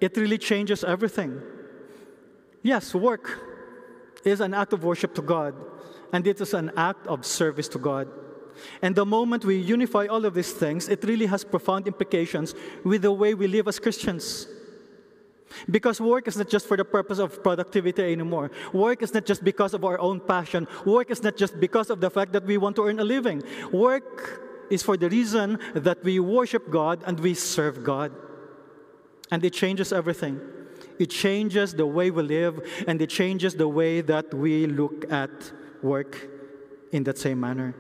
it 0.02 0.18
really 0.18 0.38
changes 0.38 0.84
everything. 0.84 1.42
Yes, 2.64 2.94
work 2.94 3.40
is 4.26 4.42
an 4.42 4.54
act 4.54 4.74
of 4.74 4.84
worship 4.84 5.16
to 5.16 5.22
God, 5.22 5.56
and 6.14 6.26
it 6.26 6.42
is 6.42 6.54
an 6.54 6.72
act 6.78 7.08
of 7.08 7.26
service 7.26 7.68
to 7.70 7.80
God. 7.80 8.08
And 8.82 8.96
the 8.96 9.06
moment 9.06 9.46
we 9.46 9.58
unify 9.58 10.08
all 10.08 10.26
of 10.26 10.34
these 10.34 10.52
things, 10.52 10.90
it 10.90 11.04
really 11.04 11.28
has 11.28 11.44
profound 11.44 11.88
implications 11.88 12.56
with 12.84 13.04
the 13.04 13.12
way 13.12 13.34
we 13.34 13.48
live 13.48 13.68
as 13.68 13.80
Christians. 13.80 14.48
Because 15.70 16.02
work 16.02 16.28
is 16.28 16.38
not 16.38 16.50
just 16.50 16.68
for 16.68 16.78
the 16.78 16.86
purpose 16.86 17.20
of 17.20 17.42
productivity 17.42 18.04
anymore. 18.04 18.52
Work 18.74 19.02
is 19.02 19.14
not 19.14 19.26
just 19.26 19.44
because 19.44 19.74
of 19.74 19.86
our 19.86 20.00
own 20.00 20.20
passion. 20.20 20.68
Work 20.86 21.10
is 21.10 21.24
not 21.24 21.38
just 21.38 21.60
because 21.60 21.90
of 21.90 22.02
the 22.02 22.10
fact 22.10 22.34
that 22.34 22.46
we 22.46 22.58
want 22.58 22.76
to 22.78 22.86
earn 22.86 23.00
a 23.00 23.04
living. 23.04 23.44
Work 23.72 24.68
is 24.70 24.84
for 24.84 24.98
the 24.98 25.10
reason 25.10 25.60
that 25.74 26.04
we 26.04 26.20
worship 26.20 26.70
God 26.70 27.02
and 27.06 27.20
we 27.20 27.34
serve 27.34 27.84
God. 27.84 28.12
And 29.32 29.44
it 29.44 29.54
changes 29.54 29.94
everything. 29.94 30.40
It 31.00 31.10
changes 31.10 31.74
the 31.74 31.86
way 31.86 32.12
we 32.12 32.24
live 32.24 32.60
and 32.88 33.02
it 33.02 33.10
changes 33.10 33.56
the 33.56 33.68
way 33.68 34.02
that 34.02 34.34
we 34.34 34.68
look 34.68 35.12
at 35.12 35.52
work 35.88 36.12
in 36.91 37.03
that 37.03 37.17
same 37.17 37.39
manner. 37.39 37.74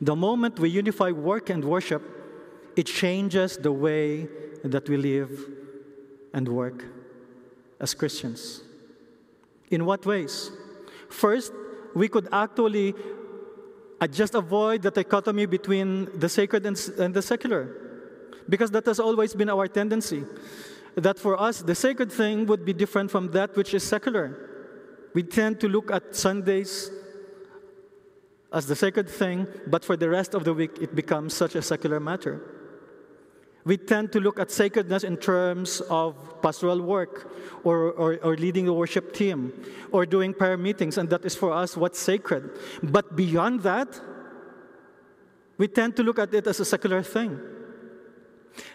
The 0.00 0.16
moment 0.16 0.58
we 0.58 0.70
unify 0.70 1.10
work 1.10 1.50
and 1.50 1.64
worship, 1.64 2.02
it 2.76 2.86
changes 2.86 3.56
the 3.56 3.72
way 3.72 4.28
that 4.64 4.88
we 4.88 4.96
live 4.96 5.30
and 6.32 6.48
work 6.48 6.84
as 7.80 7.94
Christians. 7.94 8.62
In 9.70 9.84
what 9.84 10.06
ways? 10.06 10.50
First, 11.08 11.52
we 11.94 12.08
could 12.08 12.28
actually 12.32 12.94
just 14.10 14.34
avoid 14.34 14.82
the 14.82 14.90
dichotomy 14.90 15.46
between 15.46 16.08
the 16.18 16.28
sacred 16.28 16.66
and, 16.66 16.76
and 16.98 17.14
the 17.14 17.22
secular, 17.22 17.62
because 18.48 18.70
that 18.72 18.84
has 18.86 18.98
always 19.00 19.32
been 19.34 19.48
our 19.48 19.68
tendency. 19.68 20.24
That 20.96 21.18
for 21.18 21.40
us, 21.40 21.62
the 21.62 21.74
sacred 21.74 22.12
thing 22.12 22.46
would 22.46 22.64
be 22.64 22.72
different 22.72 23.10
from 23.10 23.30
that 23.32 23.56
which 23.56 23.74
is 23.74 23.82
secular. 23.82 24.53
We 25.14 25.22
tend 25.22 25.60
to 25.60 25.68
look 25.68 25.90
at 25.90 26.14
Sundays 26.14 26.90
as 28.52 28.66
the 28.66 28.76
sacred 28.76 29.08
thing, 29.08 29.46
but 29.66 29.84
for 29.84 29.96
the 29.96 30.08
rest 30.08 30.34
of 30.34 30.44
the 30.44 30.52
week, 30.52 30.78
it 30.80 30.94
becomes 30.94 31.34
such 31.34 31.54
a 31.54 31.62
secular 31.62 31.98
matter 31.98 32.54
we 33.64 33.78
tend 33.78 34.12
to 34.12 34.20
look 34.20 34.38
at 34.38 34.50
sacredness 34.50 35.04
in 35.04 35.16
terms 35.16 35.80
of 35.88 36.42
pastoral 36.42 36.80
work 36.82 37.32
or, 37.64 37.92
or, 37.92 38.18
or, 38.22 38.36
leading 38.36 38.66
the 38.66 38.72
worship 38.72 39.14
team 39.14 39.52
or 39.90 40.04
doing 40.04 40.34
prayer 40.34 40.58
meetings, 40.58 40.98
and 40.98 41.08
that 41.08 41.24
is 41.24 41.34
for 41.34 41.52
us 41.52 41.76
what's 41.76 41.98
sacred. 41.98 42.50
But 42.82 43.16
beyond 43.16 43.62
that, 43.62 44.00
we 45.56 45.68
tend 45.68 45.96
to 45.96 46.02
look 46.02 46.18
at 46.18 46.34
it 46.34 46.46
as 46.46 46.60
a 46.60 46.64
secular 46.64 47.02
thing. 47.02 47.40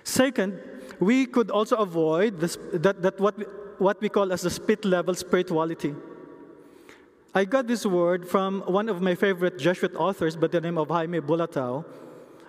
Second, 0.03 0.59
we 0.99 1.27
could 1.27 1.51
also 1.51 1.75
avoid 1.77 2.39
this, 2.39 2.57
that, 2.73 3.01
that 3.03 3.19
what, 3.19 3.37
we, 3.37 3.45
what 3.77 4.01
we 4.01 4.09
call 4.09 4.33
as 4.33 4.41
the 4.41 4.49
split 4.49 4.85
level 4.85 5.13
spirituality. 5.13 5.93
I 7.33 7.45
got 7.45 7.67
this 7.67 7.85
word 7.85 8.27
from 8.27 8.61
one 8.61 8.89
of 8.89 9.01
my 9.01 9.13
favorite 9.13 9.59
Jesuit 9.59 9.95
authors 9.95 10.35
by 10.35 10.47
the 10.47 10.59
name 10.59 10.77
of 10.77 10.89
Jaime 10.89 11.19
Bulatao 11.19 11.85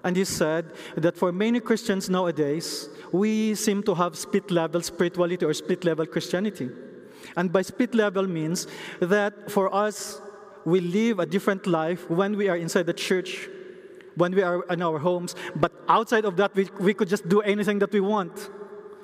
and 0.02 0.16
he 0.16 0.25
said 0.25 0.72
that 0.96 1.16
for 1.16 1.32
many 1.32 1.60
Christians 1.60 2.08
nowadays, 2.08 2.88
we 3.12 3.54
seem 3.54 3.82
to 3.82 3.94
have 3.94 4.16
split 4.16 4.50
level 4.50 4.80
spirituality 4.80 5.44
or 5.44 5.52
split 5.52 5.84
level 5.84 6.06
Christianity. 6.06 6.70
And 7.37 7.52
by 7.52 7.62
split 7.62 7.94
level 7.94 8.26
means 8.26 8.66
that 9.00 9.50
for 9.50 9.72
us, 9.75 10.20
we 10.64 10.80
live 10.80 11.18
a 11.18 11.26
different 11.26 11.66
life 11.66 12.08
when 12.08 12.37
we 12.37 12.49
are 12.49 12.56
inside 12.56 12.87
the 12.87 12.94
church, 12.94 13.49
when 14.16 14.34
we 14.34 14.42
are 14.42 14.64
in 14.70 14.82
our 14.82 14.99
homes, 14.99 15.34
but 15.56 15.72
outside 15.88 16.25
of 16.25 16.37
that, 16.37 16.54
we, 16.54 16.68
we 16.78 16.94
could 16.94 17.08
just 17.08 17.28
do 17.28 17.40
anything 17.42 17.78
that 17.80 17.92
we 17.92 18.00
want. 18.00 18.50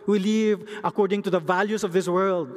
We 0.06 0.18
live 0.18 0.68
according 0.84 1.22
to 1.24 1.30
the 1.30 1.40
values 1.40 1.84
of 1.84 1.92
this 1.92 2.08
world. 2.08 2.50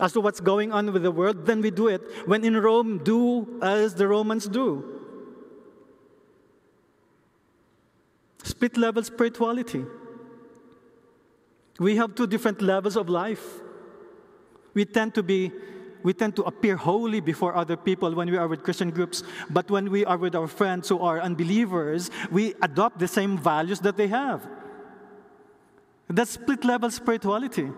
As 0.00 0.12
to 0.12 0.20
what's 0.20 0.40
going 0.40 0.72
on 0.72 0.92
with 0.92 1.02
the 1.02 1.10
world, 1.10 1.46
then 1.46 1.60
we 1.60 1.70
do 1.70 1.88
it. 1.88 2.02
When 2.26 2.44
in 2.44 2.56
Rome, 2.56 2.98
do 3.02 3.58
as 3.62 3.94
the 3.94 4.06
Romans 4.06 4.46
do. 4.46 4.98
split 8.58 8.76
level 8.76 9.02
spirituality. 9.04 9.84
We 11.78 11.96
have 11.96 12.14
two 12.16 12.26
different 12.26 12.60
levels 12.60 12.96
of 12.96 13.08
life. 13.08 13.60
We 14.74 14.84
tend 14.84 15.14
to 15.14 15.22
be 15.22 15.52
we 16.04 16.12
tend 16.14 16.36
to 16.36 16.44
appear 16.44 16.76
holy 16.76 17.20
before 17.20 17.56
other 17.56 17.76
people 17.76 18.14
when 18.14 18.30
we 18.30 18.36
are 18.36 18.46
with 18.46 18.62
Christian 18.62 18.90
groups, 18.90 19.24
but 19.50 19.68
when 19.68 19.90
we 19.90 20.04
are 20.04 20.16
with 20.16 20.36
our 20.36 20.46
friends 20.46 20.88
who 20.88 21.00
are 21.00 21.20
unbelievers, 21.20 22.08
we 22.30 22.54
adopt 22.62 23.00
the 23.00 23.08
same 23.08 23.36
values 23.36 23.80
that 23.80 23.96
they 23.96 24.06
have. 24.06 24.48
That's 26.08 26.30
split 26.30 26.64
level 26.64 26.90
spirituality. 26.92 27.72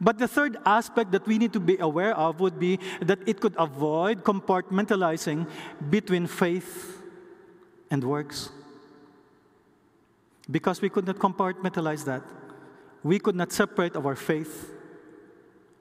But 0.00 0.18
the 0.18 0.28
third 0.28 0.56
aspect 0.64 1.12
that 1.12 1.26
we 1.26 1.38
need 1.38 1.52
to 1.52 1.60
be 1.60 1.76
aware 1.78 2.16
of 2.16 2.40
would 2.40 2.58
be 2.58 2.78
that 3.00 3.18
it 3.26 3.40
could 3.40 3.54
avoid 3.58 4.24
compartmentalizing 4.24 5.48
between 5.90 6.26
faith 6.26 7.02
and 7.90 8.02
works. 8.02 8.50
Because 10.50 10.80
we 10.80 10.88
could 10.88 11.06
not 11.06 11.18
compartmentalize 11.18 12.04
that. 12.04 12.22
We 13.02 13.18
could 13.18 13.36
not 13.36 13.52
separate 13.52 13.96
our 13.96 14.16
faith 14.16 14.70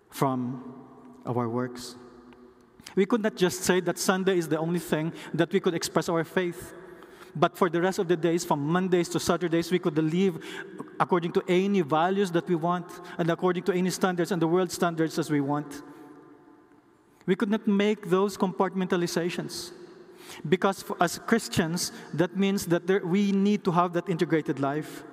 from 0.09 0.75
our 1.25 1.47
works. 1.47 1.95
We 2.95 3.05
could 3.05 3.21
not 3.21 3.35
just 3.35 3.61
say 3.61 3.79
that 3.81 3.97
Sunday 3.97 4.37
is 4.37 4.47
the 4.47 4.57
only 4.57 4.79
thing 4.79 5.13
that 5.33 5.51
we 5.51 5.59
could 5.59 5.73
express 5.73 6.09
our 6.09 6.23
faith. 6.23 6.73
But 7.35 7.57
for 7.57 7.69
the 7.69 7.81
rest 7.81 7.99
of 7.99 8.07
the 8.07 8.17
days, 8.17 8.43
from 8.43 8.65
Mondays 8.65 9.07
to 9.09 9.19
Saturdays, 9.19 9.71
we 9.71 9.79
could 9.79 9.97
live 9.97 10.43
according 10.99 11.31
to 11.33 11.43
any 11.47 11.81
values 11.81 12.31
that 12.31 12.47
we 12.47 12.55
want 12.55 12.85
and 13.17 13.29
according 13.29 13.63
to 13.63 13.73
any 13.73 13.89
standards 13.89 14.31
and 14.31 14.41
the 14.41 14.47
world 14.47 14.71
standards 14.71 15.17
as 15.17 15.29
we 15.29 15.41
want. 15.41 15.81
We 17.25 17.35
could 17.35 17.49
not 17.49 17.67
make 17.67 18.09
those 18.09 18.37
compartmentalizations. 18.37 19.71
Because 20.47 20.81
for, 20.81 20.97
as 21.01 21.19
Christians, 21.19 21.91
that 22.13 22.35
means 22.37 22.65
that 22.67 22.87
there, 22.87 23.05
we 23.05 23.31
need 23.31 23.63
to 23.65 23.71
have 23.71 23.93
that 23.93 24.09
integrated 24.09 24.59
life. 24.59 25.03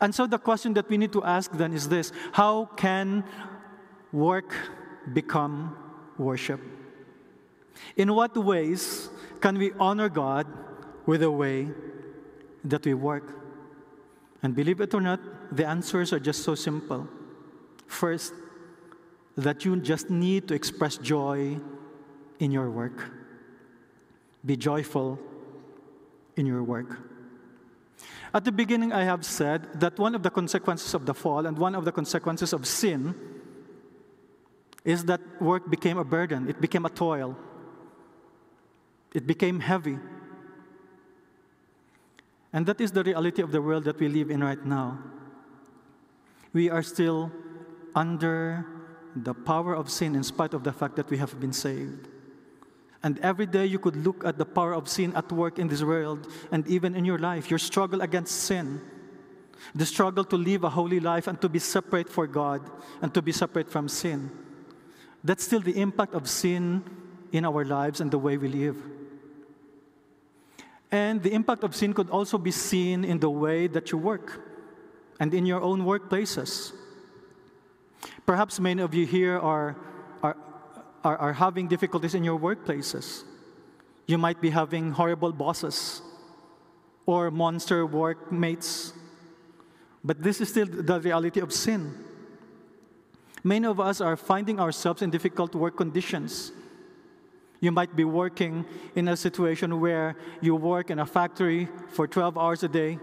And 0.00 0.14
so 0.14 0.26
the 0.26 0.38
question 0.38 0.74
that 0.74 0.88
we 0.88 0.98
need 0.98 1.12
to 1.12 1.24
ask 1.24 1.52
then 1.52 1.72
is 1.72 1.88
this 1.88 2.12
How 2.32 2.66
can 2.76 3.24
work 4.12 4.54
become 5.12 5.76
worship? 6.18 6.60
In 7.96 8.14
what 8.14 8.36
ways 8.36 9.08
can 9.40 9.58
we 9.58 9.72
honor 9.78 10.08
God 10.08 10.46
with 11.06 11.20
the 11.20 11.30
way 11.30 11.68
that 12.64 12.84
we 12.84 12.94
work? 12.94 13.36
And 14.42 14.54
believe 14.54 14.80
it 14.80 14.94
or 14.94 15.00
not, 15.00 15.20
the 15.54 15.66
answers 15.66 16.12
are 16.12 16.20
just 16.20 16.42
so 16.42 16.54
simple. 16.54 17.08
First, 17.86 18.32
that 19.36 19.64
you 19.64 19.76
just 19.76 20.10
need 20.10 20.48
to 20.48 20.54
express 20.54 20.96
joy 20.96 21.58
in 22.38 22.50
your 22.50 22.70
work. 22.70 23.10
Be 24.44 24.56
joyful 24.56 25.18
in 26.36 26.46
your 26.46 26.62
work. 26.62 26.98
At 28.32 28.44
the 28.44 28.52
beginning, 28.52 28.92
I 28.92 29.04
have 29.04 29.24
said 29.24 29.80
that 29.80 29.98
one 29.98 30.14
of 30.14 30.22
the 30.22 30.30
consequences 30.30 30.94
of 30.94 31.04
the 31.04 31.14
fall 31.14 31.46
and 31.46 31.58
one 31.58 31.74
of 31.74 31.84
the 31.84 31.92
consequences 31.92 32.52
of 32.52 32.66
sin 32.66 33.14
is 34.84 35.04
that 35.04 35.20
work 35.40 35.68
became 35.68 35.98
a 35.98 36.04
burden, 36.04 36.48
it 36.48 36.60
became 36.60 36.86
a 36.86 36.90
toil, 36.90 37.36
it 39.12 39.26
became 39.26 39.60
heavy. 39.60 39.98
And 42.52 42.66
that 42.66 42.80
is 42.80 42.92
the 42.92 43.04
reality 43.04 43.42
of 43.42 43.52
the 43.52 43.62
world 43.62 43.84
that 43.84 43.98
we 44.00 44.08
live 44.08 44.30
in 44.30 44.42
right 44.42 44.64
now. 44.64 44.98
We 46.52 46.68
are 46.68 46.82
still 46.82 47.30
under 47.94 48.66
the 49.14 49.34
power 49.34 49.74
of 49.74 49.90
sin 49.90 50.14
in 50.14 50.22
spite 50.22 50.54
of 50.54 50.64
the 50.64 50.72
fact 50.72 50.96
that 50.96 51.10
we 51.10 51.18
have 51.18 51.38
been 51.40 51.52
saved. 51.52 52.08
And 53.02 53.18
every 53.20 53.46
day 53.46 53.66
you 53.66 53.78
could 53.78 53.96
look 53.96 54.24
at 54.24 54.36
the 54.36 54.44
power 54.44 54.74
of 54.74 54.88
sin 54.88 55.14
at 55.14 55.30
work 55.32 55.58
in 55.58 55.68
this 55.68 55.82
world 55.82 56.26
and 56.52 56.66
even 56.68 56.94
in 56.94 57.04
your 57.04 57.18
life, 57.18 57.50
your 57.50 57.58
struggle 57.58 58.02
against 58.02 58.34
sin. 58.34 58.80
the 59.74 59.86
struggle 59.86 60.24
to 60.24 60.36
live 60.36 60.64
a 60.64 60.70
holy 60.70 61.00
life 61.00 61.26
and 61.26 61.40
to 61.40 61.48
be 61.48 61.58
separate 61.58 62.08
for 62.08 62.26
God 62.26 62.60
and 63.02 63.12
to 63.14 63.22
be 63.22 63.32
separate 63.32 63.70
from 63.70 63.88
sin. 63.88 64.30
That's 65.22 65.44
still 65.44 65.60
the 65.60 65.78
impact 65.78 66.14
of 66.14 66.28
sin 66.28 66.82
in 67.32 67.44
our 67.44 67.64
lives 67.64 68.00
and 68.00 68.10
the 68.10 68.18
way 68.18 68.36
we 68.36 68.48
live. 68.48 68.76
And 70.92 71.22
the 71.22 71.32
impact 71.32 71.62
of 71.62 71.74
sin 71.74 71.94
could 71.94 72.10
also 72.10 72.36
be 72.38 72.50
seen 72.50 73.04
in 73.04 73.20
the 73.20 73.30
way 73.30 73.68
that 73.68 73.92
you 73.92 73.98
work 73.98 74.40
and 75.20 75.32
in 75.32 75.46
your 75.46 75.60
own 75.60 75.82
workplaces. 75.82 76.72
Perhaps 78.26 78.58
many 78.58 78.82
of 78.82 78.94
you 78.94 79.06
here 79.06 79.38
are, 79.38 79.76
are, 80.22 80.36
are, 81.04 81.16
are 81.18 81.32
having 81.32 81.68
difficulties 81.68 82.14
in 82.14 82.24
your 82.24 82.38
workplaces. 82.38 83.24
You 84.06 84.18
might 84.18 84.40
be 84.40 84.50
having 84.50 84.92
horrible 84.92 85.32
bosses 85.32 86.02
or 87.06 87.30
monster 87.30 87.86
workmates. 87.86 88.92
But 90.02 90.22
this 90.22 90.40
is 90.40 90.48
still 90.48 90.66
the 90.66 91.00
reality 91.00 91.40
of 91.40 91.52
sin. 91.52 91.94
Many 93.44 93.66
of 93.66 93.80
us 93.80 94.00
are 94.00 94.16
finding 94.16 94.58
ourselves 94.58 95.02
in 95.02 95.10
difficult 95.10 95.54
work 95.54 95.76
conditions. 95.76 96.52
You 97.60 97.70
might 97.70 97.94
be 97.94 98.04
working 98.04 98.64
in 98.94 99.08
a 99.08 99.16
situation 99.16 99.80
where 99.80 100.16
you 100.40 100.56
work 100.56 100.90
in 100.90 100.98
a 100.98 101.06
factory 101.06 101.68
for 101.88 102.08
12 102.08 102.38
hours 102.38 102.62
a 102.62 102.68
day 102.68 102.98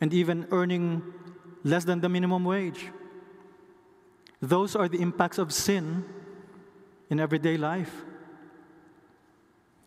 and 0.00 0.12
even 0.12 0.46
earning 0.50 1.02
less 1.62 1.84
than 1.84 2.00
the 2.00 2.08
minimum 2.08 2.44
wage. 2.44 2.88
Those 4.40 4.74
are 4.74 4.88
the 4.88 5.00
impacts 5.00 5.38
of 5.38 5.52
sin 5.52 6.04
in 7.08 7.20
everyday 7.20 7.56
life. 7.56 8.02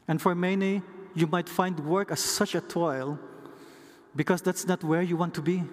And 0.07 0.21
for 0.21 0.33
many, 0.33 0.81
you 1.13 1.27
might 1.27 1.49
find 1.49 1.77
work 1.79 2.11
as 2.11 2.21
such 2.21 2.55
a 2.55 2.61
toil 2.61 3.19
because 4.15 4.41
that's 4.41 4.65
not 4.65 4.83
where 4.83 5.01
you 5.01 5.17
want 5.17 5.33
to 5.33 5.41
be. 5.41 5.63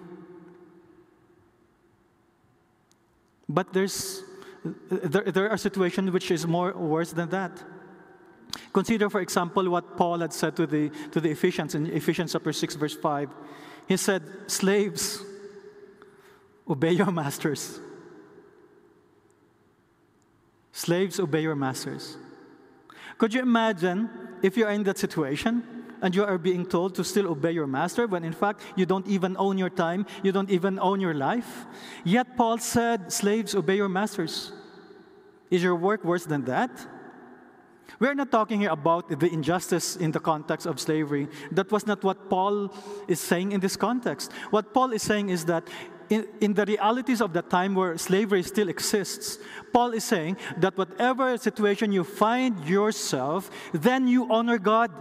But 3.47 3.71
there's, 3.71 4.23
there, 4.89 5.23
there 5.23 5.49
are 5.49 5.57
situations 5.57 6.11
which 6.11 6.31
is 6.31 6.47
more 6.47 6.73
worse 6.73 7.11
than 7.11 7.29
that. 7.29 7.51
Consider, 8.71 9.09
for 9.09 9.21
example, 9.21 9.69
what 9.69 9.97
Paul 9.97 10.19
had 10.19 10.33
said 10.33 10.55
to 10.55 10.67
the, 10.67 10.89
to 11.11 11.19
the 11.19 11.31
Ephesians 11.31 11.75
in 11.75 11.87
Ephesians 11.87 12.33
chapter 12.33 12.53
6, 12.53 12.75
verse 12.75 12.95
5. 12.95 13.29
He 13.87 13.97
said, 13.97 14.23
Slaves, 14.47 15.21
obey 16.69 16.91
your 16.91 17.11
masters. 17.11 17.79
Slaves, 20.71 21.19
obey 21.19 21.41
your 21.41 21.55
masters. 21.55 22.17
Could 23.17 23.33
you 23.33 23.41
imagine 23.41 24.09
if 24.41 24.57
you 24.57 24.65
are 24.65 24.71
in 24.71 24.83
that 24.83 24.97
situation 24.97 25.82
and 26.03 26.13
you 26.13 26.23
are 26.23 26.37
being 26.37 26.65
told 26.65 26.93
to 26.95 27.03
still 27.03 27.27
obey 27.31 27.51
your 27.51 27.65
master 27.65 28.05
when 28.05 28.23
in 28.23 28.33
fact 28.33 28.61
you 28.75 28.85
don't 28.85 29.07
even 29.07 29.35
own 29.39 29.57
your 29.57 29.71
time, 29.71 30.05
you 30.21 30.31
don't 30.31 30.51
even 30.51 30.77
own 30.77 30.99
your 30.99 31.15
life? 31.15 31.65
Yet 32.03 32.37
Paul 32.37 32.59
said, 32.59 33.11
Slaves, 33.11 33.55
obey 33.55 33.77
your 33.77 33.89
masters. 33.89 34.51
Is 35.49 35.63
your 35.63 35.75
work 35.75 36.03
worse 36.03 36.25
than 36.25 36.43
that? 36.45 36.69
We're 37.99 38.15
not 38.15 38.31
talking 38.31 38.59
here 38.59 38.71
about 38.71 39.07
the 39.07 39.31
injustice 39.31 39.95
in 39.95 40.11
the 40.11 40.19
context 40.19 40.65
of 40.65 40.79
slavery. 40.79 41.27
That 41.51 41.71
was 41.71 41.87
not 41.87 42.03
what 42.03 42.29
Paul 42.29 42.73
is 43.07 43.19
saying 43.19 43.51
in 43.51 43.59
this 43.59 43.77
context. 43.77 44.31
What 44.49 44.73
Paul 44.73 44.91
is 44.91 45.03
saying 45.03 45.29
is 45.29 45.45
that 45.45 45.67
in, 46.09 46.27
in, 46.41 46.53
the 46.53 46.65
realities 46.65 47.21
of 47.21 47.33
the 47.33 47.41
time 47.41 47.75
where 47.75 47.97
slavery 47.97 48.43
still 48.43 48.67
exists, 48.67 49.37
Paul 49.71 49.91
is 49.91 50.03
saying 50.03 50.37
that 50.57 50.77
whatever 50.77 51.37
situation 51.37 51.91
you 51.91 52.03
find 52.03 52.67
yourself, 52.67 53.49
then 53.73 54.07
you 54.07 54.29
honor 54.29 54.57
God. 54.57 54.91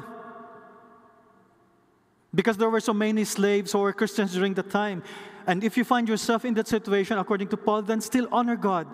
Because 2.35 2.57
there 2.57 2.71
were 2.71 2.81
so 2.81 2.95
many 2.95 3.25
slaves 3.25 3.73
who 3.73 3.81
were 3.81 3.93
Christians 3.93 4.33
during 4.33 4.55
the 4.55 4.63
time. 4.63 5.03
And 5.47 5.63
if 5.63 5.77
you 5.77 5.85
find 5.85 6.09
yourself 6.09 6.45
in 6.45 6.55
that 6.55 6.69
situation, 6.69 7.19
according 7.19 7.49
to 7.49 7.57
Paul, 7.57 7.83
then 7.83 8.01
still 8.01 8.29
honor 8.33 8.57
God. 8.57 8.87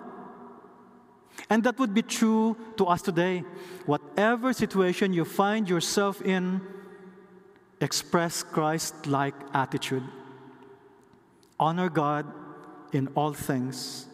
And 1.49 1.63
that 1.65 1.79
would 1.79 1.95
be 1.95 2.03
true 2.03 2.57
to 2.77 2.87
us 2.87 3.03
today. 3.03 3.45
Whatever 3.87 4.53
situation 4.53 5.13
you 5.13 5.25
find 5.25 5.69
yourself 5.69 6.21
in, 6.23 6.61
express 7.81 8.43
Christ 8.43 9.07
like 9.07 9.35
attitude. 9.55 10.03
Honor 11.61 11.89
God 11.89 12.27
in 12.93 13.09
all 13.15 13.33
things 13.33 14.07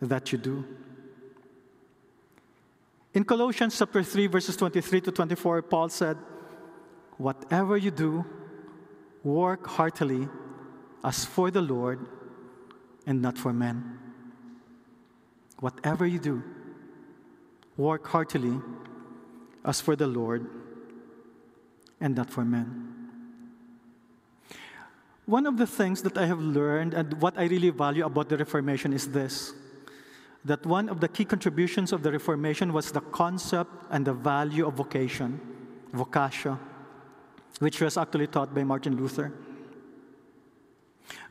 that 0.00 0.32
you 0.32 0.38
do. 0.38 0.64
In 3.12 3.24
Colossians 3.24 3.76
chapter 3.76 4.02
3 4.02 4.28
verses 4.28 4.56
23 4.56 5.00
to 5.00 5.12
24 5.12 5.62
Paul 5.62 5.88
said, 5.88 6.16
"Whatever 7.20 7.76
you 7.76 7.90
do, 7.90 8.24
work 9.22 9.66
heartily 9.66 10.26
as 11.04 11.26
for 11.26 11.50
the 11.50 11.60
Lord 11.60 12.08
and 13.04 13.20
not 13.20 13.36
for 13.36 13.52
men." 13.52 13.98
Whatever 15.60 16.06
you 16.06 16.18
do, 16.18 16.42
work 17.76 18.06
heartily 18.08 18.56
as 19.66 19.82
for 19.82 19.96
the 19.96 20.06
Lord 20.06 20.48
and 22.00 22.16
not 22.16 22.30
for 22.30 22.42
men. 22.42 22.88
One 25.26 25.44
of 25.44 25.58
the 25.58 25.66
things 25.66 26.00
that 26.00 26.16
I 26.16 26.24
have 26.24 26.40
learned 26.40 26.94
and 26.94 27.20
what 27.20 27.36
I 27.36 27.44
really 27.44 27.68
value 27.68 28.06
about 28.06 28.30
the 28.30 28.38
Reformation 28.38 28.94
is 28.94 29.12
this 29.12 29.52
that 30.42 30.64
one 30.64 30.88
of 30.88 31.00
the 31.00 31.08
key 31.08 31.26
contributions 31.26 31.92
of 31.92 32.02
the 32.02 32.10
Reformation 32.10 32.72
was 32.72 32.92
the 32.92 33.04
concept 33.12 33.70
and 33.90 34.06
the 34.06 34.14
value 34.14 34.66
of 34.66 34.72
vocation, 34.72 35.38
vocatio, 35.92 36.58
which 37.58 37.80
was 37.80 37.96
actually 37.96 38.26
taught 38.26 38.54
by 38.54 38.64
Martin 38.64 38.96
Luther. 38.96 39.32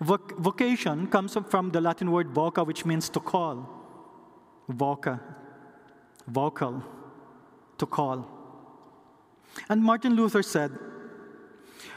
Voc- 0.01 0.37
vocation 0.37 1.07
comes 1.07 1.37
from 1.49 1.71
the 1.71 1.81
Latin 1.81 2.11
word 2.11 2.33
voca, 2.33 2.65
which 2.65 2.85
means 2.85 3.09
to 3.09 3.19
call 3.19 3.67
voca, 4.69 5.19
vocal, 6.27 6.83
to 7.77 7.85
call. 7.85 8.27
And 9.67 9.83
Martin 9.83 10.15
Luther 10.15 10.43
said, 10.43 10.71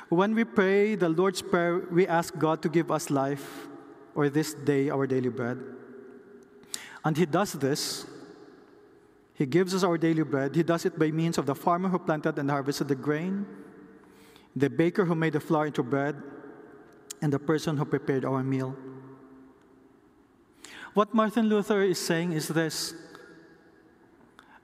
when 0.08 0.34
we 0.34 0.44
pray 0.44 0.94
the 0.94 1.08
Lord's 1.08 1.42
Prayer, 1.42 1.86
we 1.90 2.06
ask 2.06 2.36
God 2.38 2.62
to 2.62 2.68
give 2.68 2.90
us 2.90 3.10
life 3.10 3.68
or 4.14 4.28
this 4.28 4.52
day 4.52 4.90
our 4.90 5.06
daily 5.06 5.30
bread. 5.30 5.58
And 7.04 7.16
He 7.16 7.26
does 7.26 7.52
this. 7.54 8.06
He 9.34 9.46
gives 9.46 9.74
us 9.74 9.82
our 9.82 9.96
daily 9.96 10.22
bread. 10.22 10.54
He 10.54 10.62
does 10.62 10.84
it 10.84 10.98
by 10.98 11.10
means 11.10 11.38
of 11.38 11.46
the 11.46 11.54
farmer 11.54 11.88
who 11.88 11.98
planted 11.98 12.38
and 12.38 12.50
harvested 12.50 12.88
the 12.88 12.94
grain, 12.94 13.46
the 14.54 14.68
baker 14.68 15.04
who 15.04 15.14
made 15.14 15.32
the 15.32 15.40
flour 15.40 15.66
into 15.66 15.82
bread, 15.82 16.16
and 17.20 17.32
the 17.32 17.38
person 17.38 17.76
who 17.76 17.84
prepared 17.84 18.24
our 18.24 18.42
meal. 18.42 18.76
What 20.94 21.14
Martin 21.14 21.48
Luther 21.48 21.82
is 21.82 21.98
saying 21.98 22.32
is 22.32 22.48
this 22.48 22.94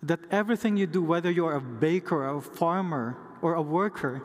that 0.03 0.21
everything 0.31 0.77
you 0.77 0.87
do, 0.87 1.03
whether 1.03 1.31
you 1.31 1.45
are 1.47 1.57
a 1.57 1.61
baker, 1.61 2.29
a 2.29 2.41
farmer, 2.41 3.17
or 3.43 3.55
a 3.55 3.63
worker, 3.63 4.23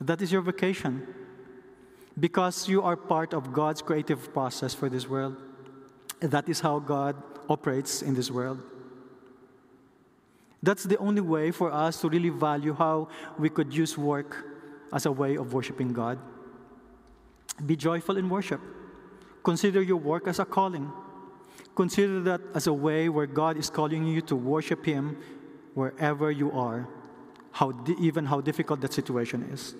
that 0.00 0.22
is 0.22 0.30
your 0.30 0.42
vocation. 0.42 1.06
Because 2.18 2.68
you 2.68 2.82
are 2.82 2.96
part 2.96 3.34
of 3.34 3.52
God's 3.52 3.82
creative 3.82 4.32
process 4.32 4.74
for 4.74 4.88
this 4.88 5.08
world. 5.08 5.36
That 6.20 6.48
is 6.48 6.60
how 6.60 6.78
God 6.78 7.16
operates 7.48 8.02
in 8.02 8.14
this 8.14 8.30
world. 8.30 8.62
That's 10.62 10.84
the 10.84 10.96
only 10.98 11.20
way 11.20 11.50
for 11.50 11.72
us 11.72 12.00
to 12.02 12.08
really 12.08 12.28
value 12.28 12.72
how 12.72 13.08
we 13.38 13.48
could 13.48 13.74
use 13.74 13.98
work 13.98 14.46
as 14.92 15.06
a 15.06 15.12
way 15.12 15.36
of 15.36 15.52
worshiping 15.52 15.92
God. 15.92 16.18
Be 17.66 17.74
joyful 17.74 18.16
in 18.16 18.28
worship. 18.28 18.60
Consider 19.42 19.82
your 19.82 19.96
work 19.96 20.28
as 20.28 20.38
a 20.38 20.44
calling. 20.44 20.92
Consider 21.74 22.20
that 22.20 22.40
as 22.54 22.66
a 22.66 22.72
way 22.72 23.08
where 23.08 23.26
God 23.26 23.56
is 23.56 23.70
calling 23.70 24.06
you 24.06 24.20
to 24.22 24.36
worship 24.36 24.84
Him 24.84 25.16
wherever 25.74 26.30
you 26.30 26.52
are, 26.52 26.88
how 27.50 27.72
di- 27.72 27.96
even 27.98 28.26
how 28.26 28.40
difficult 28.40 28.80
that 28.82 28.92
situation 28.92 29.48
is. 29.52 29.74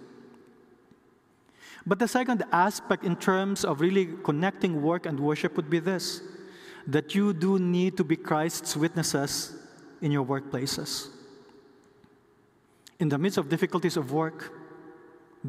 But 1.87 1.99
the 1.99 2.09
second 2.09 2.45
aspect, 2.51 3.05
in 3.05 3.17
terms 3.17 3.65
of 3.65 3.81
really 3.81 4.09
connecting 4.25 4.83
work 4.83 5.07
and 5.07 5.21
worship, 5.21 5.57
would 5.57 5.71
be 5.71 5.79
this 5.79 6.23
that 6.87 7.15
you 7.15 7.33
do 7.33 7.61
need 7.61 7.97
to 7.97 8.03
be 8.03 8.17
Christ's 8.17 8.77
witnesses 8.77 9.62
in 10.03 10.13
your 10.13 10.27
workplaces. 10.27 11.09
In 12.99 13.09
the 13.09 13.17
midst 13.17 13.39
of 13.39 13.49
difficulties 13.49 13.97
of 13.97 14.13
work, 14.13 14.53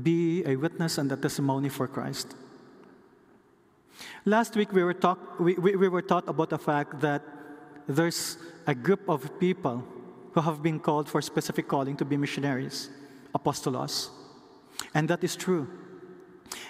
be 0.02 0.44
a 0.46 0.56
witness 0.56 0.98
and 0.98 1.12
a 1.12 1.18
testimony 1.18 1.70
for 1.70 1.88
Christ. 1.88 2.36
Last 4.26 4.56
week, 4.56 4.72
we 4.72 4.84
were, 4.84 4.94
talk, 4.94 5.40
we, 5.40 5.54
we, 5.56 5.76
we 5.76 5.88
were 5.88 6.02
taught 6.02 6.28
about 6.30 6.50
the 6.50 6.58
fact 6.58 7.02
that 7.02 7.22
there's 7.88 8.38
a 8.66 8.74
group 8.74 9.02
of 9.10 9.40
people 9.40 9.84
who 10.34 10.42
have 10.42 10.64
been 10.64 10.80
called 10.80 11.10
for 11.10 11.22
specific 11.22 11.68
calling 11.68 11.98
to 11.98 12.06
be 12.06 12.18
missionaries, 12.18 12.90
apostolos. 13.36 14.10
And 14.94 15.08
that 15.10 15.24
is 15.24 15.36
true. 15.36 15.68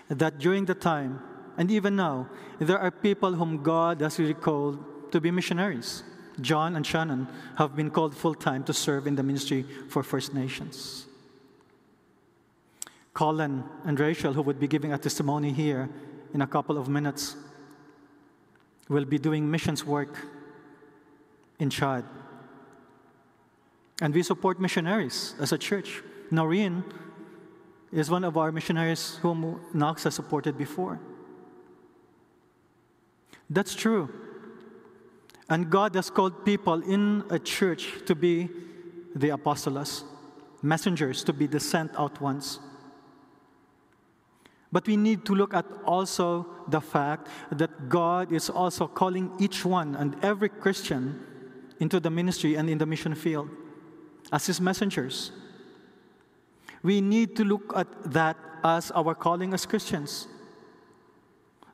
That 0.10 0.40
during 0.40 0.66
the 0.66 0.76
time, 0.76 1.22
and 1.58 1.70
even 1.72 1.96
now, 1.96 2.28
there 2.60 2.80
are 2.80 2.92
people 2.92 3.34
whom 3.34 3.62
God 3.64 4.02
has 4.02 4.20
really 4.20 4.34
called 4.34 5.12
to 5.12 5.22
be 5.22 5.32
missionaries. 5.32 6.04
John 6.42 6.76
and 6.76 6.86
Shannon 6.86 7.28
have 7.58 7.76
been 7.76 7.90
called 7.92 8.16
full 8.16 8.36
time 8.36 8.64
to 8.66 8.74
serve 8.74 9.08
in 9.08 9.16
the 9.16 9.24
ministry 9.24 9.66
for 9.90 10.04
First 10.04 10.34
Nations. 10.34 11.06
Colin 13.14 13.64
and 13.86 14.00
Rachel, 14.00 14.34
who 14.34 14.42
would 14.42 14.60
be 14.60 14.68
giving 14.68 14.92
a 14.92 14.98
testimony 14.98 15.52
here 15.52 15.90
in 16.34 16.42
a 16.42 16.48
couple 16.48 16.78
of 16.78 16.90
minutes, 16.90 17.36
will 18.90 19.06
be 19.06 19.20
doing 19.20 19.50
missions 19.50 19.86
work 19.86 20.18
in 21.60 21.70
Chad. 21.70 22.04
And 24.02 24.14
we 24.14 24.24
support 24.24 24.60
missionaries 24.60 25.36
as 25.40 25.52
a 25.52 25.58
church. 25.58 26.02
Noreen 26.32 26.84
is 27.92 28.10
one 28.10 28.24
of 28.24 28.38
our 28.38 28.52
missionaries 28.52 29.18
whom 29.22 29.62
Knox 29.74 30.04
has 30.04 30.16
supported 30.16 30.58
before. 30.58 31.00
That's 33.50 33.76
true. 33.76 34.10
And 35.50 35.70
God 35.70 35.96
has 35.96 36.10
called 36.10 36.46
people 36.46 36.82
in 36.84 37.24
a 37.30 37.38
church 37.40 38.06
to 38.06 38.16
be 38.16 38.50
the 39.16 39.30
apostolos, 39.30 40.04
messengers, 40.62 41.24
to 41.26 41.34
be 41.34 41.48
the 41.48 41.60
sent 41.60 41.92
out 42.00 42.22
ones. 42.22 42.60
But 44.72 44.88
we 44.88 44.98
need 44.98 45.24
to 45.26 45.36
look 45.36 45.54
at 45.54 45.66
also 45.86 46.48
the 46.68 46.82
fact 46.82 47.28
that 47.52 47.90
God 47.90 48.32
is 48.32 48.50
also 48.50 48.88
calling 48.88 49.32
each 49.40 49.64
one 49.64 49.96
and 49.96 50.16
every 50.24 50.50
Christian 50.50 51.24
into 51.80 52.00
the 52.00 52.10
ministry 52.10 52.56
and 52.56 52.70
in 52.70 52.80
the 52.80 52.86
mission 52.86 53.14
field 53.14 53.50
as 54.32 54.48
his 54.48 54.60
messengers. 54.60 55.32
We 56.82 57.02
need 57.02 57.36
to 57.36 57.44
look 57.44 57.74
at 57.76 57.88
that 58.14 58.38
as 58.64 58.90
our 58.92 59.14
calling 59.14 59.54
as 59.54 59.66
Christians. 59.66 60.28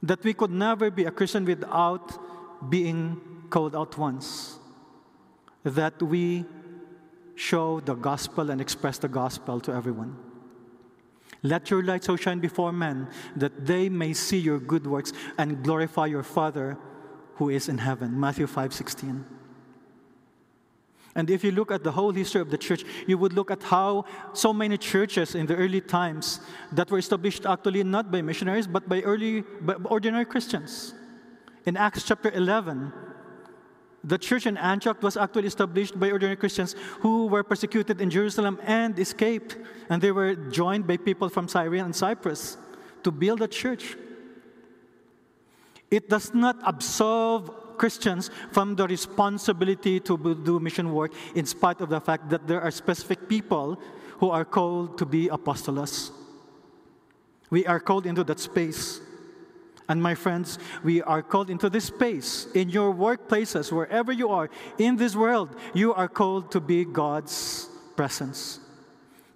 That 0.04 0.24
we 0.24 0.34
could 0.34 0.52
never 0.52 0.92
be 0.92 1.06
a 1.06 1.12
Christian 1.12 1.46
without 1.46 2.70
being 2.70 3.22
called 3.50 3.76
out 3.76 3.98
once. 3.98 4.58
That 5.64 6.02
we 6.02 6.46
show 7.36 7.80
the 7.80 7.96
gospel 7.96 8.50
and 8.50 8.60
express 8.60 8.98
the 8.98 9.08
gospel 9.08 9.60
to 9.62 9.72
everyone. 9.72 10.18
Let 11.42 11.70
your 11.70 11.84
light 11.84 12.04
so 12.04 12.16
shine 12.16 12.40
before 12.40 12.72
men 12.72 13.08
that 13.36 13.66
they 13.66 13.88
may 13.88 14.14
see 14.14 14.40
your 14.40 14.60
good 14.60 14.86
works 14.86 15.14
and 15.38 15.64
glorify 15.64 16.08
your 16.08 16.24
Father 16.24 16.78
who 17.36 17.50
is 17.50 17.70
in 17.70 17.78
heaven. 17.78 18.20
Matthew 18.20 18.48
5 18.48 18.74
16. 18.74 19.26
And 21.16 21.30
if 21.30 21.44
you 21.44 21.52
look 21.52 21.72
at 21.72 21.84
the 21.84 21.92
whole 21.92 22.12
history 22.12 22.42
of 22.42 22.52
the 22.52 22.58
church, 22.58 22.84
you 23.08 23.18
would 23.18 23.34
look 23.34 23.50
at 23.52 23.64
how 23.64 24.06
so 24.34 24.54
many 24.54 24.78
churches 24.78 25.34
in 25.34 25.46
the 25.48 25.56
early 25.56 25.82
times 25.82 26.40
that 26.72 26.92
were 26.92 27.00
established 27.00 27.46
actually 27.46 27.84
not 27.84 28.12
by 28.12 28.22
missionaries, 28.22 28.68
but 28.68 28.88
by 28.88 29.02
early, 29.02 29.42
by 29.62 29.74
ordinary 29.86 30.26
Christians. 30.26 30.94
In 31.66 31.78
Acts 31.78 32.04
chapter 32.04 32.32
11, 32.32 32.94
the 34.04 34.18
church 34.18 34.46
in 34.46 34.58
Antioch 34.58 35.04
was 35.04 35.18
actually 35.18 35.48
established 35.48 36.00
by 36.00 36.12
ordinary 36.12 36.36
Christians 36.36 36.76
who 37.02 37.28
were 37.28 37.44
persecuted 37.44 38.00
in 38.00 38.10
Jerusalem 38.10 38.60
and 38.64 38.98
escaped. 38.98 39.58
And 39.90 40.02
they 40.02 40.12
were 40.12 40.36
joined 40.36 40.88
by 40.88 40.98
people 40.98 41.30
from 41.30 41.48
Syria 41.48 41.84
and 41.84 41.96
Cyprus 41.96 42.58
to 43.04 43.12
build 43.12 43.42
a 43.42 43.48
church. 43.48 43.98
It 45.92 46.10
does 46.10 46.34
not 46.34 46.58
absolve 46.64 47.78
Christians 47.78 48.30
from 48.52 48.76
the 48.76 48.88
responsibility 48.88 50.00
to 50.02 50.18
do 50.44 50.60
mission 50.60 50.94
work, 50.94 51.12
in 51.34 51.46
spite 51.46 51.82
of 51.82 51.90
the 51.90 52.00
fact 52.00 52.30
that 52.30 52.48
there 52.48 52.62
are 52.62 52.72
specific 52.72 53.28
people 53.28 53.80
who 54.20 54.30
are 54.30 54.46
called 54.46 54.98
to 54.98 55.06
be 55.06 55.28
apostolos. 55.30 56.12
We 57.50 57.66
are 57.66 57.80
called 57.80 58.06
into 58.06 58.24
that 58.26 58.40
space. 58.40 59.02
And 59.90 60.02
my 60.02 60.14
friends, 60.14 60.60
we 60.84 61.02
are 61.02 61.24
called 61.24 61.50
into 61.50 61.68
this 61.68 61.86
space 61.86 62.48
in 62.54 62.70
your 62.70 62.94
workplaces, 62.94 63.72
wherever 63.72 64.12
you 64.12 64.30
are 64.30 64.50
in 64.78 64.96
this 64.96 65.16
world. 65.16 65.50
You 65.74 65.96
are 65.96 66.08
called 66.08 66.52
to 66.52 66.62
be 66.62 66.86
God's 66.86 67.68
presence, 67.96 68.60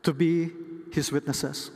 to 0.03 0.13
be 0.13 0.51
His 0.91 1.11
witnesses. 1.11 1.71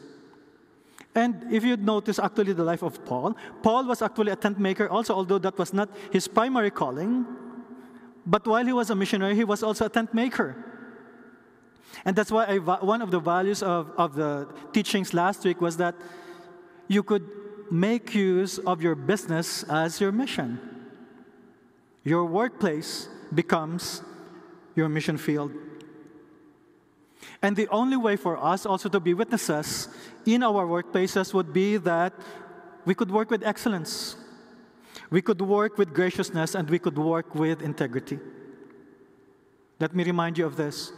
And 1.15 1.51
if 1.51 1.63
you 1.63 1.75
notice 1.75 2.19
actually 2.19 2.53
the 2.53 2.63
life 2.63 2.83
of 2.83 3.03
Paul, 3.03 3.35
Paul 3.63 3.85
was 3.85 4.03
actually 4.03 4.31
a 4.31 4.35
tent 4.35 4.59
maker 4.59 4.87
also, 4.87 5.15
although 5.15 5.39
that 5.39 5.57
was 5.57 5.73
not 5.73 5.89
his 6.11 6.27
primary 6.27 6.69
calling. 6.69 7.25
But 8.23 8.45
while 8.45 8.63
he 8.63 8.73
was 8.73 8.91
a 8.91 8.95
missionary, 8.95 9.33
he 9.33 9.43
was 9.43 9.63
also 9.63 9.85
a 9.85 9.89
tent 9.89 10.13
maker. 10.13 10.55
And 12.05 12.15
that's 12.15 12.31
why 12.31 12.45
I, 12.45 12.57
one 12.59 13.01
of 13.01 13.09
the 13.09 13.19
values 13.19 13.63
of, 13.63 13.89
of 13.97 14.13
the 14.13 14.47
teachings 14.71 15.15
last 15.15 15.43
week 15.43 15.59
was 15.59 15.77
that 15.77 15.95
you 16.87 17.01
could 17.01 17.25
make 17.71 18.15
use 18.15 18.57
of 18.59 18.81
your 18.81 18.95
business 18.95 19.63
as 19.63 19.99
your 19.99 20.11
mission. 20.11 20.59
Your 22.03 22.25
workplace 22.25 23.09
becomes 23.33 24.01
your 24.75 24.89
mission 24.89 25.17
field. 25.17 25.51
And 27.41 27.55
the 27.55 27.67
only 27.69 27.97
way 27.97 28.15
for 28.15 28.37
us 28.37 28.65
also 28.65 28.89
to 28.89 28.99
be 28.99 29.13
witnesses 29.13 29.89
in 30.25 30.43
our 30.43 30.65
workplaces 30.65 31.33
would 31.33 31.53
be 31.53 31.77
that 31.77 32.13
we 32.85 32.95
could 32.95 33.11
work 33.11 33.29
with 33.29 33.43
excellence, 33.43 34.15
we 35.09 35.21
could 35.21 35.41
work 35.41 35.77
with 35.77 35.93
graciousness, 35.93 36.55
and 36.55 36.69
we 36.69 36.79
could 36.79 36.97
work 36.97 37.35
with 37.35 37.61
integrity. 37.61 38.19
Let 39.79 39.95
me 39.95 40.03
remind 40.03 40.37
you 40.37 40.45
of 40.45 40.55
this. 40.55 40.91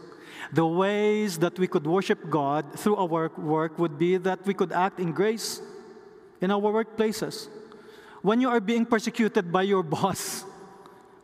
The 0.52 0.66
ways 0.66 1.38
that 1.38 1.58
we 1.58 1.66
could 1.66 1.86
worship 1.86 2.30
God 2.30 2.78
through 2.78 2.96
our 2.96 3.28
work 3.36 3.78
would 3.78 3.98
be 3.98 4.16
that 4.16 4.46
we 4.46 4.54
could 4.54 4.72
act 4.72 4.98
in 4.98 5.12
grace 5.12 5.60
in 6.40 6.50
our 6.50 6.60
workplaces. 6.60 7.48
When 8.22 8.40
you 8.40 8.48
are 8.48 8.60
being 8.60 8.84
persecuted 8.84 9.52
by 9.52 9.62
your 9.62 9.82
boss 9.96 10.44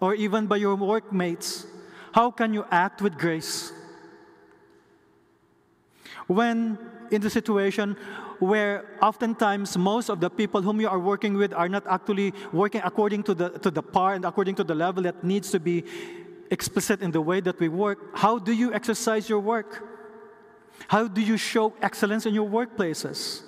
or 0.01 0.15
even 0.15 0.47
by 0.47 0.57
your 0.57 0.75
workmates, 0.75 1.67
how 2.13 2.31
can 2.31 2.55
you 2.55 2.65
act 2.71 3.03
with 3.03 3.19
grace? 3.19 3.73
When 6.27 6.79
in 7.11 7.21
the 7.21 7.31
situation 7.31 7.97
where 8.39 8.85
oftentimes 9.01 9.79
most 9.79 10.09
of 10.09 10.21
the 10.21 10.29
people 10.29 10.61
whom 10.61 10.81
you 10.81 10.89
are 10.89 10.99
working 10.99 11.35
with 11.35 11.53
are 11.55 11.69
not 11.69 11.87
actually 11.87 12.35
working 12.53 12.81
according 12.85 13.23
to 13.25 13.35
the, 13.35 13.51
to 13.61 13.71
the 13.71 13.83
par 13.83 14.15
and 14.15 14.25
according 14.25 14.55
to 14.57 14.65
the 14.65 14.75
level 14.75 15.03
that 15.05 15.23
needs 15.25 15.51
to 15.51 15.61
be 15.61 15.85
explicit 16.51 17.01
in 17.01 17.11
the 17.11 17.21
way 17.21 17.41
that 17.41 17.59
we 17.59 17.69
work, 17.69 17.99
how 18.15 18.39
do 18.39 18.53
you 18.53 18.73
exercise 18.75 19.29
your 19.29 19.41
work? 19.41 19.85
How 20.89 21.09
do 21.09 21.21
you 21.21 21.37
show 21.37 21.73
excellence 21.81 22.27
in 22.27 22.35
your 22.35 22.49
workplaces? 22.49 23.43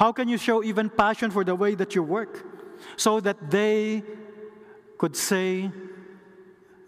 How 0.00 0.12
can 0.12 0.28
you 0.30 0.38
show 0.38 0.64
even 0.64 0.88
passion 0.88 1.30
for 1.30 1.44
the 1.44 1.54
way 1.54 1.74
that 1.74 1.94
you 1.94 2.02
work 2.02 2.42
so 2.96 3.20
that 3.20 3.50
they 3.50 4.02
could 4.96 5.14
say 5.14 5.70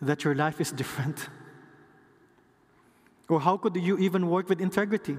that 0.00 0.24
your 0.24 0.34
life 0.34 0.62
is 0.62 0.72
different? 0.72 1.28
Or 3.28 3.38
how 3.38 3.58
could 3.58 3.76
you 3.76 3.98
even 3.98 4.30
work 4.30 4.48
with 4.48 4.62
integrity 4.62 5.18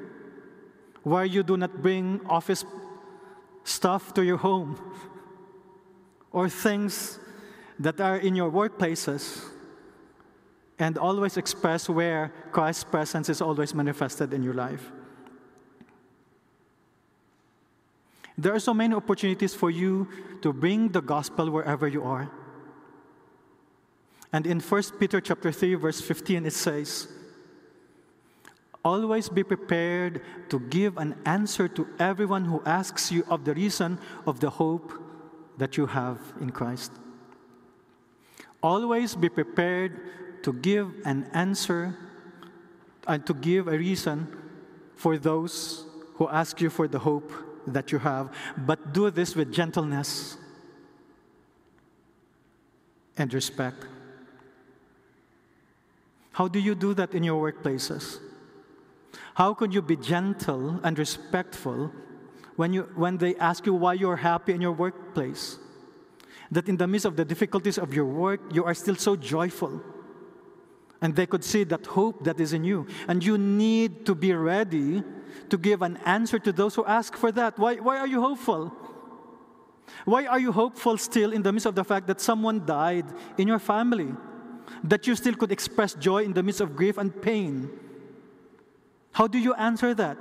where 1.03 1.23
you 1.23 1.43
do 1.43 1.55
not 1.55 1.83
bring 1.83 2.19
office 2.25 2.65
stuff 3.63 4.11
to 4.15 4.25
your 4.25 4.37
home 4.37 4.73
or 6.31 6.49
things 6.49 7.19
that 7.77 8.01
are 8.01 8.17
in 8.17 8.35
your 8.35 8.49
workplaces 8.49 9.45
and 10.79 10.97
always 10.97 11.37
express 11.37 11.87
where 11.87 12.33
Christ's 12.51 12.85
presence 12.85 13.29
is 13.29 13.39
always 13.39 13.75
manifested 13.75 14.33
in 14.33 14.41
your 14.41 14.55
life? 14.55 14.91
There 18.37 18.53
are 18.53 18.59
so 18.59 18.73
many 18.73 18.95
opportunities 18.95 19.53
for 19.53 19.69
you 19.69 20.07
to 20.41 20.51
bring 20.51 20.89
the 20.89 21.01
gospel 21.01 21.51
wherever 21.51 21.87
you 21.87 22.03
are. 22.03 22.31
And 24.31 24.47
in 24.47 24.59
1 24.59 24.83
Peter 24.99 25.21
chapter 25.21 25.51
3 25.51 25.75
verse 25.75 26.01
15 26.01 26.45
it 26.47 26.53
says, 26.53 27.07
Always 28.83 29.29
be 29.29 29.43
prepared 29.43 30.21
to 30.49 30.59
give 30.59 30.97
an 30.97 31.15
answer 31.25 31.67
to 31.69 31.87
everyone 31.99 32.45
who 32.45 32.61
asks 32.65 33.11
you 33.11 33.23
of 33.29 33.45
the 33.45 33.53
reason 33.53 33.99
of 34.25 34.39
the 34.39 34.49
hope 34.49 34.91
that 35.57 35.77
you 35.77 35.85
have 35.85 36.19
in 36.41 36.49
Christ. 36.49 36.91
Always 38.61 39.15
be 39.15 39.29
prepared 39.29 40.43
to 40.43 40.51
give 40.51 40.91
an 41.05 41.29
answer 41.33 41.95
and 43.07 43.25
to 43.25 43.33
give 43.33 43.67
a 43.67 43.77
reason 43.77 44.27
for 44.95 45.17
those 45.17 45.85
who 46.15 46.27
ask 46.27 46.59
you 46.59 46.69
for 46.69 46.87
the 46.87 46.99
hope 46.99 47.31
that 47.67 47.91
you 47.91 47.99
have, 47.99 48.33
but 48.57 48.93
do 48.93 49.09
this 49.09 49.35
with 49.35 49.51
gentleness 49.51 50.37
and 53.17 53.33
respect. 53.33 53.85
How 56.33 56.47
do 56.47 56.59
you 56.59 56.75
do 56.75 56.93
that 56.95 57.13
in 57.13 57.23
your 57.23 57.51
workplaces? 57.51 58.17
How 59.35 59.53
can 59.53 59.71
you 59.71 59.81
be 59.81 59.95
gentle 59.95 60.79
and 60.83 60.97
respectful 60.97 61.91
when, 62.55 62.73
you, 62.73 62.83
when 62.95 63.17
they 63.17 63.35
ask 63.35 63.65
you 63.65 63.73
why 63.73 63.93
you're 63.93 64.17
happy 64.17 64.53
in 64.53 64.61
your 64.61 64.71
workplace? 64.71 65.57
That 66.51 66.67
in 66.67 66.77
the 66.77 66.87
midst 66.87 67.05
of 67.05 67.15
the 67.15 67.25
difficulties 67.25 67.77
of 67.77 67.93
your 67.93 68.05
work, 68.05 68.41
you 68.51 68.63
are 68.63 68.73
still 68.73 68.95
so 68.95 69.15
joyful. 69.15 69.81
And 71.01 71.15
they 71.15 71.25
could 71.25 71.43
see 71.43 71.63
that 71.65 71.85
hope 71.85 72.23
that 72.23 72.39
is 72.39 72.53
in 72.53 72.63
you. 72.63 72.87
And 73.07 73.23
you 73.23 73.37
need 73.37 74.05
to 74.05 74.15
be 74.15 74.33
ready 74.33 75.03
to 75.49 75.57
give 75.57 75.81
an 75.81 75.97
answer 76.05 76.39
to 76.39 76.51
those 76.51 76.75
who 76.75 76.85
ask 76.85 77.15
for 77.15 77.31
that. 77.31 77.57
Why, 77.57 77.75
why 77.75 77.97
are 77.97 78.07
you 78.07 78.21
hopeful? 78.21 78.73
Why 80.05 80.25
are 80.25 80.39
you 80.39 80.51
hopeful 80.51 80.97
still 80.97 81.31
in 81.31 81.43
the 81.43 81.51
midst 81.51 81.65
of 81.65 81.75
the 81.75 81.83
fact 81.83 82.07
that 82.07 82.21
someone 82.21 82.65
died 82.65 83.05
in 83.37 83.47
your 83.47 83.59
family? 83.59 84.13
That 84.83 85.07
you 85.07 85.15
still 85.15 85.35
could 85.35 85.51
express 85.51 85.93
joy 85.93 86.23
in 86.23 86.33
the 86.33 86.43
midst 86.43 86.61
of 86.61 86.75
grief 86.75 86.97
and 86.97 87.09
pain? 87.21 87.69
How 89.11 89.27
do 89.27 89.37
you 89.37 89.53
answer 89.53 89.93
that? 89.93 90.17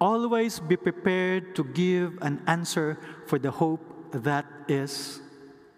Always 0.00 0.60
be 0.60 0.76
prepared 0.76 1.54
to 1.56 1.64
give 1.64 2.18
an 2.20 2.42
answer 2.46 2.98
for 3.26 3.38
the 3.38 3.50
hope 3.50 3.80
that 4.12 4.44
is 4.68 5.20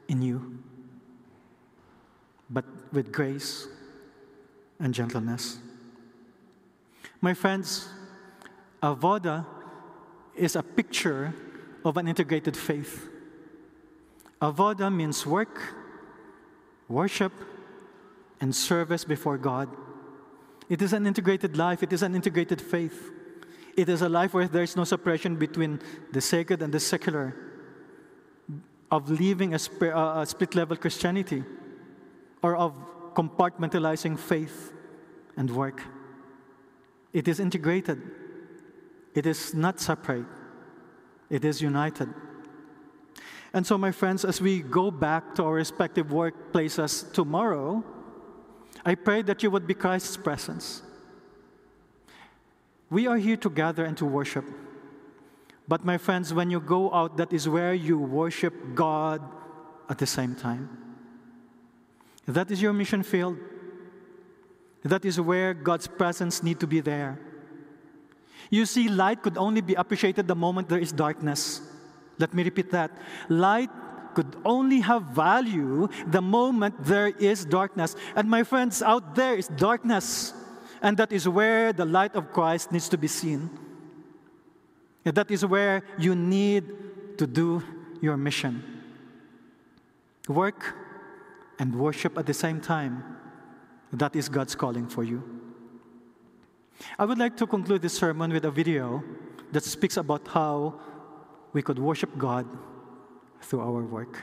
in 0.09 0.23
you, 0.23 0.59
but 2.51 2.65
with 2.93 3.13
grace 3.13 3.69
and 4.81 4.95
gentleness. 4.95 5.59
My 7.21 7.35
friends, 7.35 7.89
Avoda 8.83 9.47
is 10.35 10.57
a 10.57 10.63
picture 10.63 11.35
of 11.85 11.97
an 11.97 12.07
integrated 12.07 12.57
faith. 12.57 13.09
Avoda 14.41 14.95
means 14.95 15.27
work, 15.27 15.75
worship, 16.89 17.33
and 18.41 18.55
service 18.55 19.05
before 19.05 19.37
God. 19.37 19.69
It 20.69 20.83
is 20.83 20.93
an 20.93 21.07
integrated 21.07 21.57
life, 21.57 21.83
it 21.83 21.93
is 21.93 22.03
an 22.03 22.15
integrated 22.15 22.61
faith. 22.61 23.11
It 23.77 23.89
is 23.89 24.03
a 24.03 24.09
life 24.09 24.35
where 24.35 24.49
there 24.49 24.63
is 24.63 24.77
no 24.77 24.85
separation 24.85 25.37
between 25.37 25.81
the 26.13 26.21
sacred 26.21 26.63
and 26.63 26.73
the 26.73 26.81
secular, 26.81 27.35
of 28.91 29.11
living 29.11 29.55
a, 29.55 29.59
sp- 29.61 29.95
uh, 29.95 30.21
a 30.23 30.27
split 30.27 30.55
level 30.55 30.77
Christianity, 30.77 31.45
or 32.43 32.57
of 32.57 32.75
compartmentalizing 33.15 34.19
faith 34.19 34.73
and 35.37 35.51
work. 35.51 35.83
It 37.13 37.29
is 37.29 37.39
integrated, 37.41 38.01
it 39.19 39.27
is 39.27 39.53
not 39.53 39.81
separate, 39.81 40.27
it 41.29 41.45
is 41.45 41.61
united. 41.61 42.09
And 43.53 43.67
so, 43.67 43.77
my 43.77 43.91
friends, 43.91 44.25
as 44.25 44.41
we 44.41 44.63
go 44.63 44.93
back 44.93 45.35
to 45.35 45.43
our 45.43 45.55
respective 45.55 46.07
workplaces 46.07 47.13
tomorrow, 47.13 47.83
I 48.85 48.95
pray 48.95 49.23
that 49.23 49.43
you 49.43 49.51
would 49.51 49.67
be 49.67 49.75
Christ's 49.75 50.17
presence. 50.17 50.83
We 52.91 53.09
are 53.09 53.17
here 53.17 53.37
to 53.39 53.51
gather 53.51 53.85
and 53.85 53.97
to 53.97 54.05
worship. 54.05 54.45
But, 55.67 55.85
my 55.85 55.99
friends, 55.99 56.33
when 56.33 56.49
you 56.49 56.61
go 56.61 56.95
out, 56.95 57.17
that 57.17 57.33
is 57.33 57.49
where 57.49 57.75
you 57.75 57.99
worship 57.99 58.55
God 58.77 59.21
at 59.89 59.99
the 59.99 60.07
same 60.07 60.37
time. 60.37 60.69
That 62.27 62.53
is 62.53 62.63
your 62.63 62.73
mission 62.73 63.03
field. 63.03 63.37
That 64.85 65.05
is 65.05 65.21
where 65.21 65.55
God's 65.55 65.89
presence 65.89 66.41
need 66.41 66.61
to 66.61 66.69
be 66.69 66.79
there. 66.79 67.19
You 68.51 68.67
see, 68.67 68.89
light 68.89 69.23
could 69.23 69.37
only 69.37 69.61
be 69.61 69.75
appreciated 69.75 70.27
the 70.27 70.35
moment 70.35 70.69
there 70.69 70.79
is 70.79 70.93
darkness. 70.93 71.61
Let 72.19 72.35
me 72.35 72.43
repeat 72.43 72.71
that. 72.73 72.91
Light 73.29 73.71
could 74.15 74.37
only 74.45 74.81
have 74.81 75.03
value 75.05 75.89
the 76.07 76.23
moment 76.23 76.75
there 76.83 77.09
is 77.09 77.45
darkness. 77.45 77.95
And 78.17 78.29
my 78.29 78.43
friends, 78.43 78.83
out 78.83 79.15
there 79.15 79.35
is 79.35 79.49
darkness. 79.49 80.33
And 80.83 80.97
that 80.97 81.13
is 81.13 81.29
where 81.29 81.73
the 81.73 81.85
light 81.85 82.17
of 82.17 82.33
Christ 82.33 82.73
needs 82.73 82.89
to 82.89 82.99
be 82.99 83.07
seen. 83.07 83.51
And 85.05 85.15
that 85.15 85.31
is 85.31 85.45
where 85.45 85.83
you 85.99 86.15
need 86.15 87.19
to 87.19 87.27
do 87.27 87.63
your 88.01 88.17
mission. 88.17 88.63
Work 90.27 90.75
and 91.59 91.75
worship 91.75 92.19
at 92.19 92.27
the 92.27 92.35
same 92.35 92.61
time. 92.61 93.17
That 93.93 94.15
is 94.17 94.29
God's 94.29 94.55
calling 94.55 94.89
for 94.89 95.05
you. 95.05 95.38
I 96.99 97.05
would 97.05 97.19
like 97.19 97.37
to 97.39 97.47
conclude 97.47 97.83
this 97.83 97.95
sermon 97.95 98.33
with 98.33 98.45
a 98.45 98.51
video 98.51 99.03
that 99.53 99.65
speaks 99.65 99.97
about 99.97 100.27
how 100.29 100.81
we 101.53 101.63
could 101.63 101.79
worship 101.79 102.17
God 102.19 102.47
through 103.41 103.61
our 103.61 103.83
work. 103.83 104.23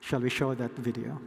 Shall 0.00 0.20
we 0.20 0.30
show 0.30 0.54
that 0.54 0.72
video? 0.72 1.20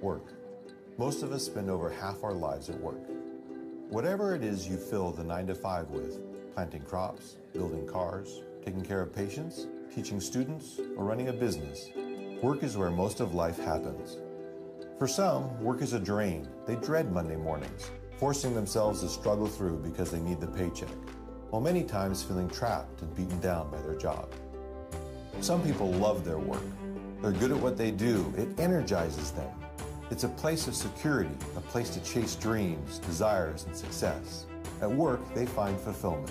Work. 0.00 0.32
Most 0.98 1.22
of 1.22 1.32
us 1.32 1.44
spend 1.44 1.70
over 1.70 1.90
half 1.90 2.22
our 2.22 2.34
lives 2.34 2.68
at 2.70 2.78
work. 2.78 3.00
Whatever 3.88 4.34
it 4.34 4.44
is 4.44 4.68
you 4.68 4.76
fill 4.76 5.10
the 5.10 5.24
9 5.24 5.46
to 5.48 5.54
5 5.54 5.90
with, 5.90 6.54
planting 6.54 6.82
crops, 6.82 7.36
building 7.52 7.86
cars, 7.86 8.42
taking 8.64 8.82
care 8.82 9.00
of 9.00 9.14
patients, 9.14 9.66
teaching 9.94 10.20
students, 10.20 10.80
or 10.96 11.04
running 11.04 11.28
a 11.28 11.32
business, 11.32 11.88
work 12.42 12.62
is 12.62 12.76
where 12.76 12.90
most 12.90 13.20
of 13.20 13.34
life 13.34 13.58
happens. 13.58 14.18
For 14.98 15.08
some, 15.08 15.60
work 15.60 15.82
is 15.82 15.92
a 15.92 15.98
drain. 15.98 16.48
They 16.66 16.76
dread 16.76 17.10
Monday 17.10 17.34
mornings, 17.34 17.90
forcing 18.18 18.54
themselves 18.54 19.00
to 19.00 19.08
struggle 19.08 19.48
through 19.48 19.78
because 19.78 20.12
they 20.12 20.20
need 20.20 20.40
the 20.40 20.46
paycheck, 20.46 20.88
while 21.50 21.60
many 21.60 21.82
times 21.82 22.22
feeling 22.22 22.48
trapped 22.48 23.02
and 23.02 23.14
beaten 23.16 23.40
down 23.40 23.72
by 23.72 23.80
their 23.82 23.96
job. 23.96 24.32
Some 25.40 25.64
people 25.64 25.90
love 25.90 26.24
their 26.24 26.38
work. 26.38 26.62
They're 27.20 27.32
good 27.32 27.50
at 27.50 27.56
what 27.56 27.76
they 27.76 27.90
do, 27.90 28.32
it 28.36 28.48
energizes 28.60 29.32
them. 29.32 29.50
It's 30.12 30.22
a 30.22 30.28
place 30.28 30.68
of 30.68 30.76
security, 30.76 31.34
a 31.56 31.60
place 31.60 31.90
to 31.90 32.00
chase 32.04 32.36
dreams, 32.36 33.00
desires, 33.00 33.64
and 33.64 33.76
success. 33.76 34.46
At 34.80 34.90
work, 34.90 35.34
they 35.34 35.46
find 35.46 35.78
fulfillment. 35.80 36.30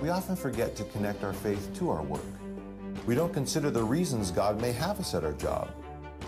We 0.00 0.10
often 0.10 0.36
forget 0.36 0.76
to 0.76 0.84
connect 0.84 1.24
our 1.24 1.32
faith 1.32 1.74
to 1.78 1.90
our 1.90 2.02
work. 2.02 2.22
We 3.04 3.16
don't 3.16 3.34
consider 3.34 3.72
the 3.72 3.82
reasons 3.82 4.30
God 4.30 4.60
may 4.60 4.70
have 4.72 5.00
us 5.00 5.12
at 5.12 5.24
our 5.24 5.32
job. 5.32 5.70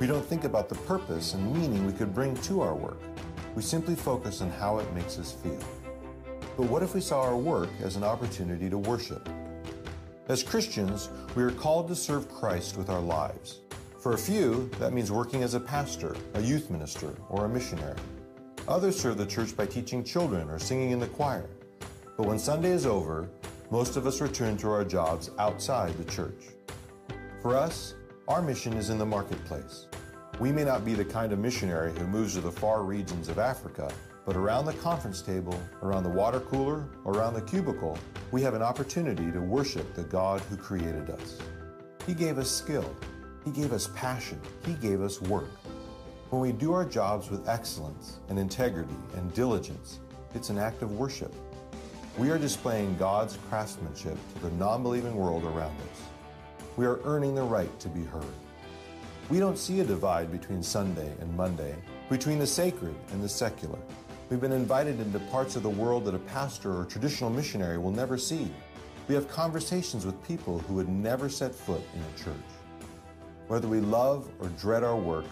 We 0.00 0.06
don't 0.06 0.24
think 0.24 0.44
about 0.44 0.70
the 0.70 0.76
purpose 0.76 1.34
and 1.34 1.54
meaning 1.54 1.86
we 1.86 1.92
could 1.92 2.14
bring 2.14 2.34
to 2.34 2.62
our 2.62 2.74
work. 2.74 3.02
We 3.54 3.60
simply 3.60 3.94
focus 3.94 4.40
on 4.40 4.50
how 4.50 4.78
it 4.78 4.90
makes 4.94 5.18
us 5.18 5.32
feel. 5.32 5.60
But 6.56 6.70
what 6.70 6.82
if 6.82 6.94
we 6.94 7.02
saw 7.02 7.20
our 7.20 7.36
work 7.36 7.68
as 7.82 7.96
an 7.96 8.02
opportunity 8.02 8.70
to 8.70 8.78
worship? 8.78 9.28
As 10.28 10.42
Christians, 10.42 11.10
we 11.36 11.42
are 11.42 11.50
called 11.50 11.86
to 11.88 11.94
serve 11.94 12.32
Christ 12.32 12.78
with 12.78 12.88
our 12.88 13.00
lives. 13.00 13.60
For 13.98 14.14
a 14.14 14.18
few, 14.18 14.70
that 14.78 14.94
means 14.94 15.12
working 15.12 15.42
as 15.42 15.52
a 15.52 15.60
pastor, 15.60 16.16
a 16.32 16.40
youth 16.40 16.70
minister, 16.70 17.14
or 17.28 17.44
a 17.44 17.48
missionary. 17.48 17.98
Others 18.68 18.98
serve 18.98 19.18
the 19.18 19.26
church 19.26 19.54
by 19.54 19.66
teaching 19.66 20.02
children 20.02 20.48
or 20.48 20.58
singing 20.58 20.92
in 20.92 20.98
the 20.98 21.08
choir. 21.08 21.50
But 22.16 22.26
when 22.26 22.38
Sunday 22.38 22.70
is 22.70 22.86
over, 22.86 23.28
most 23.70 23.98
of 23.98 24.06
us 24.06 24.22
return 24.22 24.56
to 24.58 24.70
our 24.70 24.84
jobs 24.84 25.30
outside 25.38 25.92
the 25.98 26.10
church. 26.10 26.44
For 27.42 27.54
us, 27.54 27.96
our 28.30 28.40
mission 28.40 28.74
is 28.74 28.90
in 28.90 28.98
the 28.98 29.04
marketplace. 29.04 29.88
We 30.38 30.52
may 30.52 30.62
not 30.62 30.84
be 30.84 30.94
the 30.94 31.04
kind 31.04 31.32
of 31.32 31.40
missionary 31.40 31.92
who 31.98 32.06
moves 32.06 32.34
to 32.34 32.40
the 32.40 32.52
far 32.52 32.84
regions 32.84 33.28
of 33.28 33.40
Africa, 33.40 33.90
but 34.24 34.36
around 34.36 34.66
the 34.66 34.72
conference 34.74 35.20
table, 35.20 35.60
around 35.82 36.04
the 36.04 36.10
water 36.10 36.38
cooler, 36.38 36.86
around 37.06 37.34
the 37.34 37.40
cubicle, 37.40 37.98
we 38.30 38.40
have 38.42 38.54
an 38.54 38.62
opportunity 38.62 39.32
to 39.32 39.40
worship 39.40 39.94
the 39.94 40.04
God 40.04 40.40
who 40.42 40.56
created 40.56 41.10
us. 41.10 41.38
He 42.06 42.14
gave 42.14 42.38
us 42.38 42.48
skill, 42.48 42.88
He 43.44 43.50
gave 43.50 43.72
us 43.72 43.88
passion, 43.96 44.40
He 44.64 44.74
gave 44.74 45.00
us 45.00 45.20
work. 45.22 45.50
When 46.28 46.40
we 46.40 46.52
do 46.52 46.72
our 46.72 46.84
jobs 46.84 47.30
with 47.30 47.48
excellence 47.48 48.20
and 48.28 48.38
integrity 48.38 48.94
and 49.16 49.34
diligence, 49.34 49.98
it's 50.36 50.50
an 50.50 50.58
act 50.58 50.82
of 50.82 50.92
worship. 50.92 51.34
We 52.16 52.30
are 52.30 52.38
displaying 52.38 52.96
God's 52.96 53.38
craftsmanship 53.48 54.16
to 54.34 54.42
the 54.42 54.52
non 54.52 54.84
believing 54.84 55.16
world 55.16 55.42
around 55.42 55.74
us. 55.80 56.09
We 56.76 56.86
are 56.86 57.00
earning 57.04 57.34
the 57.34 57.42
right 57.42 57.78
to 57.80 57.88
be 57.88 58.04
heard. 58.04 58.24
We 59.28 59.38
don't 59.38 59.58
see 59.58 59.80
a 59.80 59.84
divide 59.84 60.30
between 60.30 60.62
Sunday 60.62 61.12
and 61.20 61.36
Monday, 61.36 61.74
between 62.08 62.38
the 62.38 62.46
sacred 62.46 62.94
and 63.12 63.22
the 63.22 63.28
secular. 63.28 63.78
We've 64.28 64.40
been 64.40 64.52
invited 64.52 65.00
into 65.00 65.18
parts 65.18 65.56
of 65.56 65.62
the 65.62 65.70
world 65.70 66.04
that 66.04 66.14
a 66.14 66.20
pastor 66.20 66.72
or 66.72 66.84
traditional 66.84 67.30
missionary 67.30 67.78
will 67.78 67.90
never 67.90 68.16
see. 68.16 68.50
We 69.08 69.14
have 69.16 69.28
conversations 69.28 70.06
with 70.06 70.22
people 70.26 70.60
who 70.60 70.74
would 70.74 70.88
never 70.88 71.28
set 71.28 71.54
foot 71.54 71.82
in 71.94 72.00
a 72.00 72.24
church. 72.24 72.34
Whether 73.48 73.66
we 73.66 73.80
love 73.80 74.28
or 74.40 74.48
dread 74.50 74.84
our 74.84 74.96
work, 74.96 75.24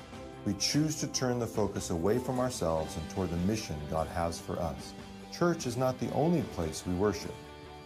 we 0.44 0.54
choose 0.54 0.98
to 1.00 1.06
turn 1.08 1.38
the 1.38 1.46
focus 1.46 1.90
away 1.90 2.18
from 2.18 2.40
ourselves 2.40 2.96
and 2.96 3.10
toward 3.10 3.30
the 3.30 3.36
mission 3.38 3.76
God 3.90 4.08
has 4.08 4.40
for 4.40 4.58
us. 4.58 4.94
Church 5.32 5.66
is 5.66 5.76
not 5.76 6.00
the 6.00 6.10
only 6.12 6.42
place 6.42 6.84
we 6.86 6.94
worship, 6.94 7.34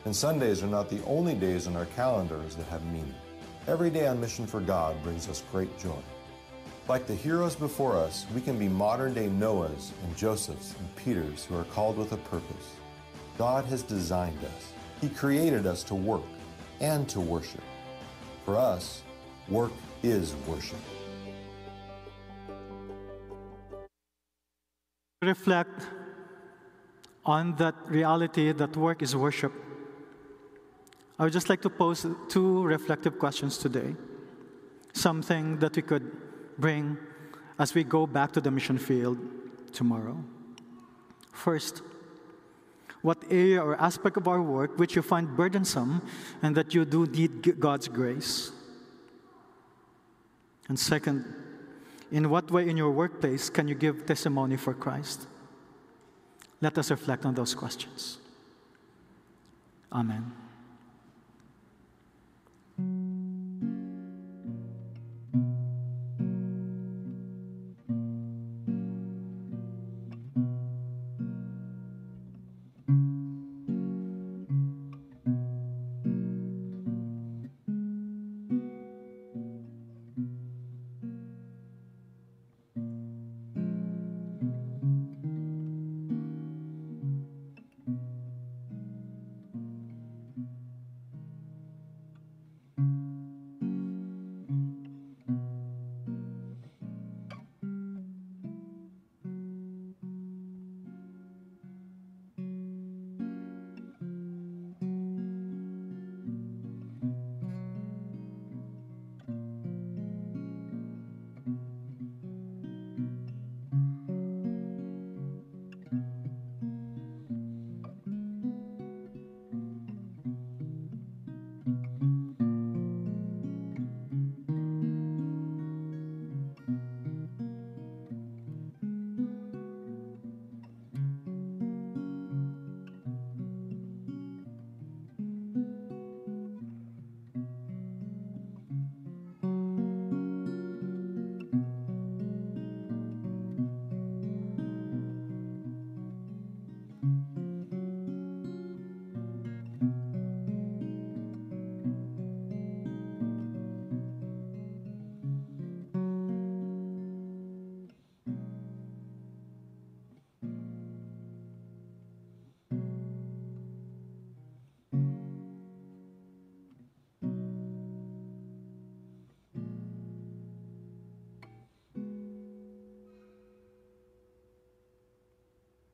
and 0.06 0.16
Sundays 0.16 0.62
are 0.62 0.68
not 0.68 0.88
the 0.88 1.04
only 1.04 1.34
days 1.34 1.66
on 1.66 1.76
our 1.76 1.86
calendars 1.86 2.56
that 2.56 2.66
have 2.68 2.84
meaning. 2.86 3.14
Every 3.68 3.90
day 3.90 4.08
on 4.08 4.20
mission 4.20 4.44
for 4.44 4.60
God 4.60 5.00
brings 5.04 5.28
us 5.28 5.44
great 5.52 5.78
joy. 5.78 6.02
Like 6.88 7.06
the 7.06 7.14
heroes 7.14 7.54
before 7.54 7.96
us, 7.96 8.26
we 8.34 8.40
can 8.40 8.58
be 8.58 8.66
modern 8.66 9.14
day 9.14 9.28
Noahs 9.28 9.92
and 10.02 10.16
Josephs 10.16 10.74
and 10.80 10.96
Peters 10.96 11.44
who 11.44 11.56
are 11.56 11.64
called 11.64 11.96
with 11.96 12.10
a 12.10 12.16
purpose. 12.16 12.74
God 13.38 13.64
has 13.66 13.84
designed 13.84 14.42
us. 14.44 14.72
He 15.00 15.08
created 15.08 15.64
us 15.64 15.84
to 15.84 15.94
work 15.94 16.24
and 16.80 17.08
to 17.10 17.20
worship. 17.20 17.62
For 18.44 18.58
us, 18.58 19.02
work 19.48 19.70
is 20.02 20.34
worship. 20.48 20.80
Reflect 25.22 25.86
on 27.24 27.54
that 27.56 27.76
reality 27.86 28.50
that 28.50 28.76
work 28.76 29.02
is 29.02 29.14
worship. 29.14 29.52
I 31.18 31.24
would 31.24 31.32
just 31.32 31.48
like 31.48 31.60
to 31.62 31.70
pose 31.70 32.06
two 32.28 32.62
reflective 32.62 33.18
questions 33.18 33.58
today. 33.58 33.94
Something 34.92 35.58
that 35.58 35.76
we 35.76 35.82
could 35.82 36.10
bring 36.58 36.96
as 37.58 37.74
we 37.74 37.84
go 37.84 38.06
back 38.06 38.32
to 38.32 38.40
the 38.40 38.50
mission 38.50 38.78
field 38.78 39.18
tomorrow. 39.72 40.22
First, 41.32 41.82
what 43.02 43.18
area 43.30 43.62
or 43.62 43.80
aspect 43.80 44.16
of 44.16 44.28
our 44.28 44.40
work 44.40 44.78
which 44.78 44.96
you 44.96 45.02
find 45.02 45.36
burdensome 45.36 46.02
and 46.42 46.54
that 46.56 46.74
you 46.74 46.84
do 46.84 47.06
need 47.06 47.58
God's 47.58 47.88
grace? 47.88 48.52
And 50.68 50.78
second, 50.78 51.24
In 52.12 52.28
what 52.28 52.50
way 52.50 52.68
in 52.68 52.76
your 52.76 52.90
workplace 52.90 53.48
can 53.48 53.66
you 53.66 53.74
give 53.74 54.04
testimony 54.04 54.58
for 54.58 54.74
Christ? 54.74 55.26
Let 56.60 56.76
us 56.76 56.90
reflect 56.90 57.24
on 57.24 57.34
those 57.34 57.54
questions. 57.54 58.18
Amen. 59.90 60.30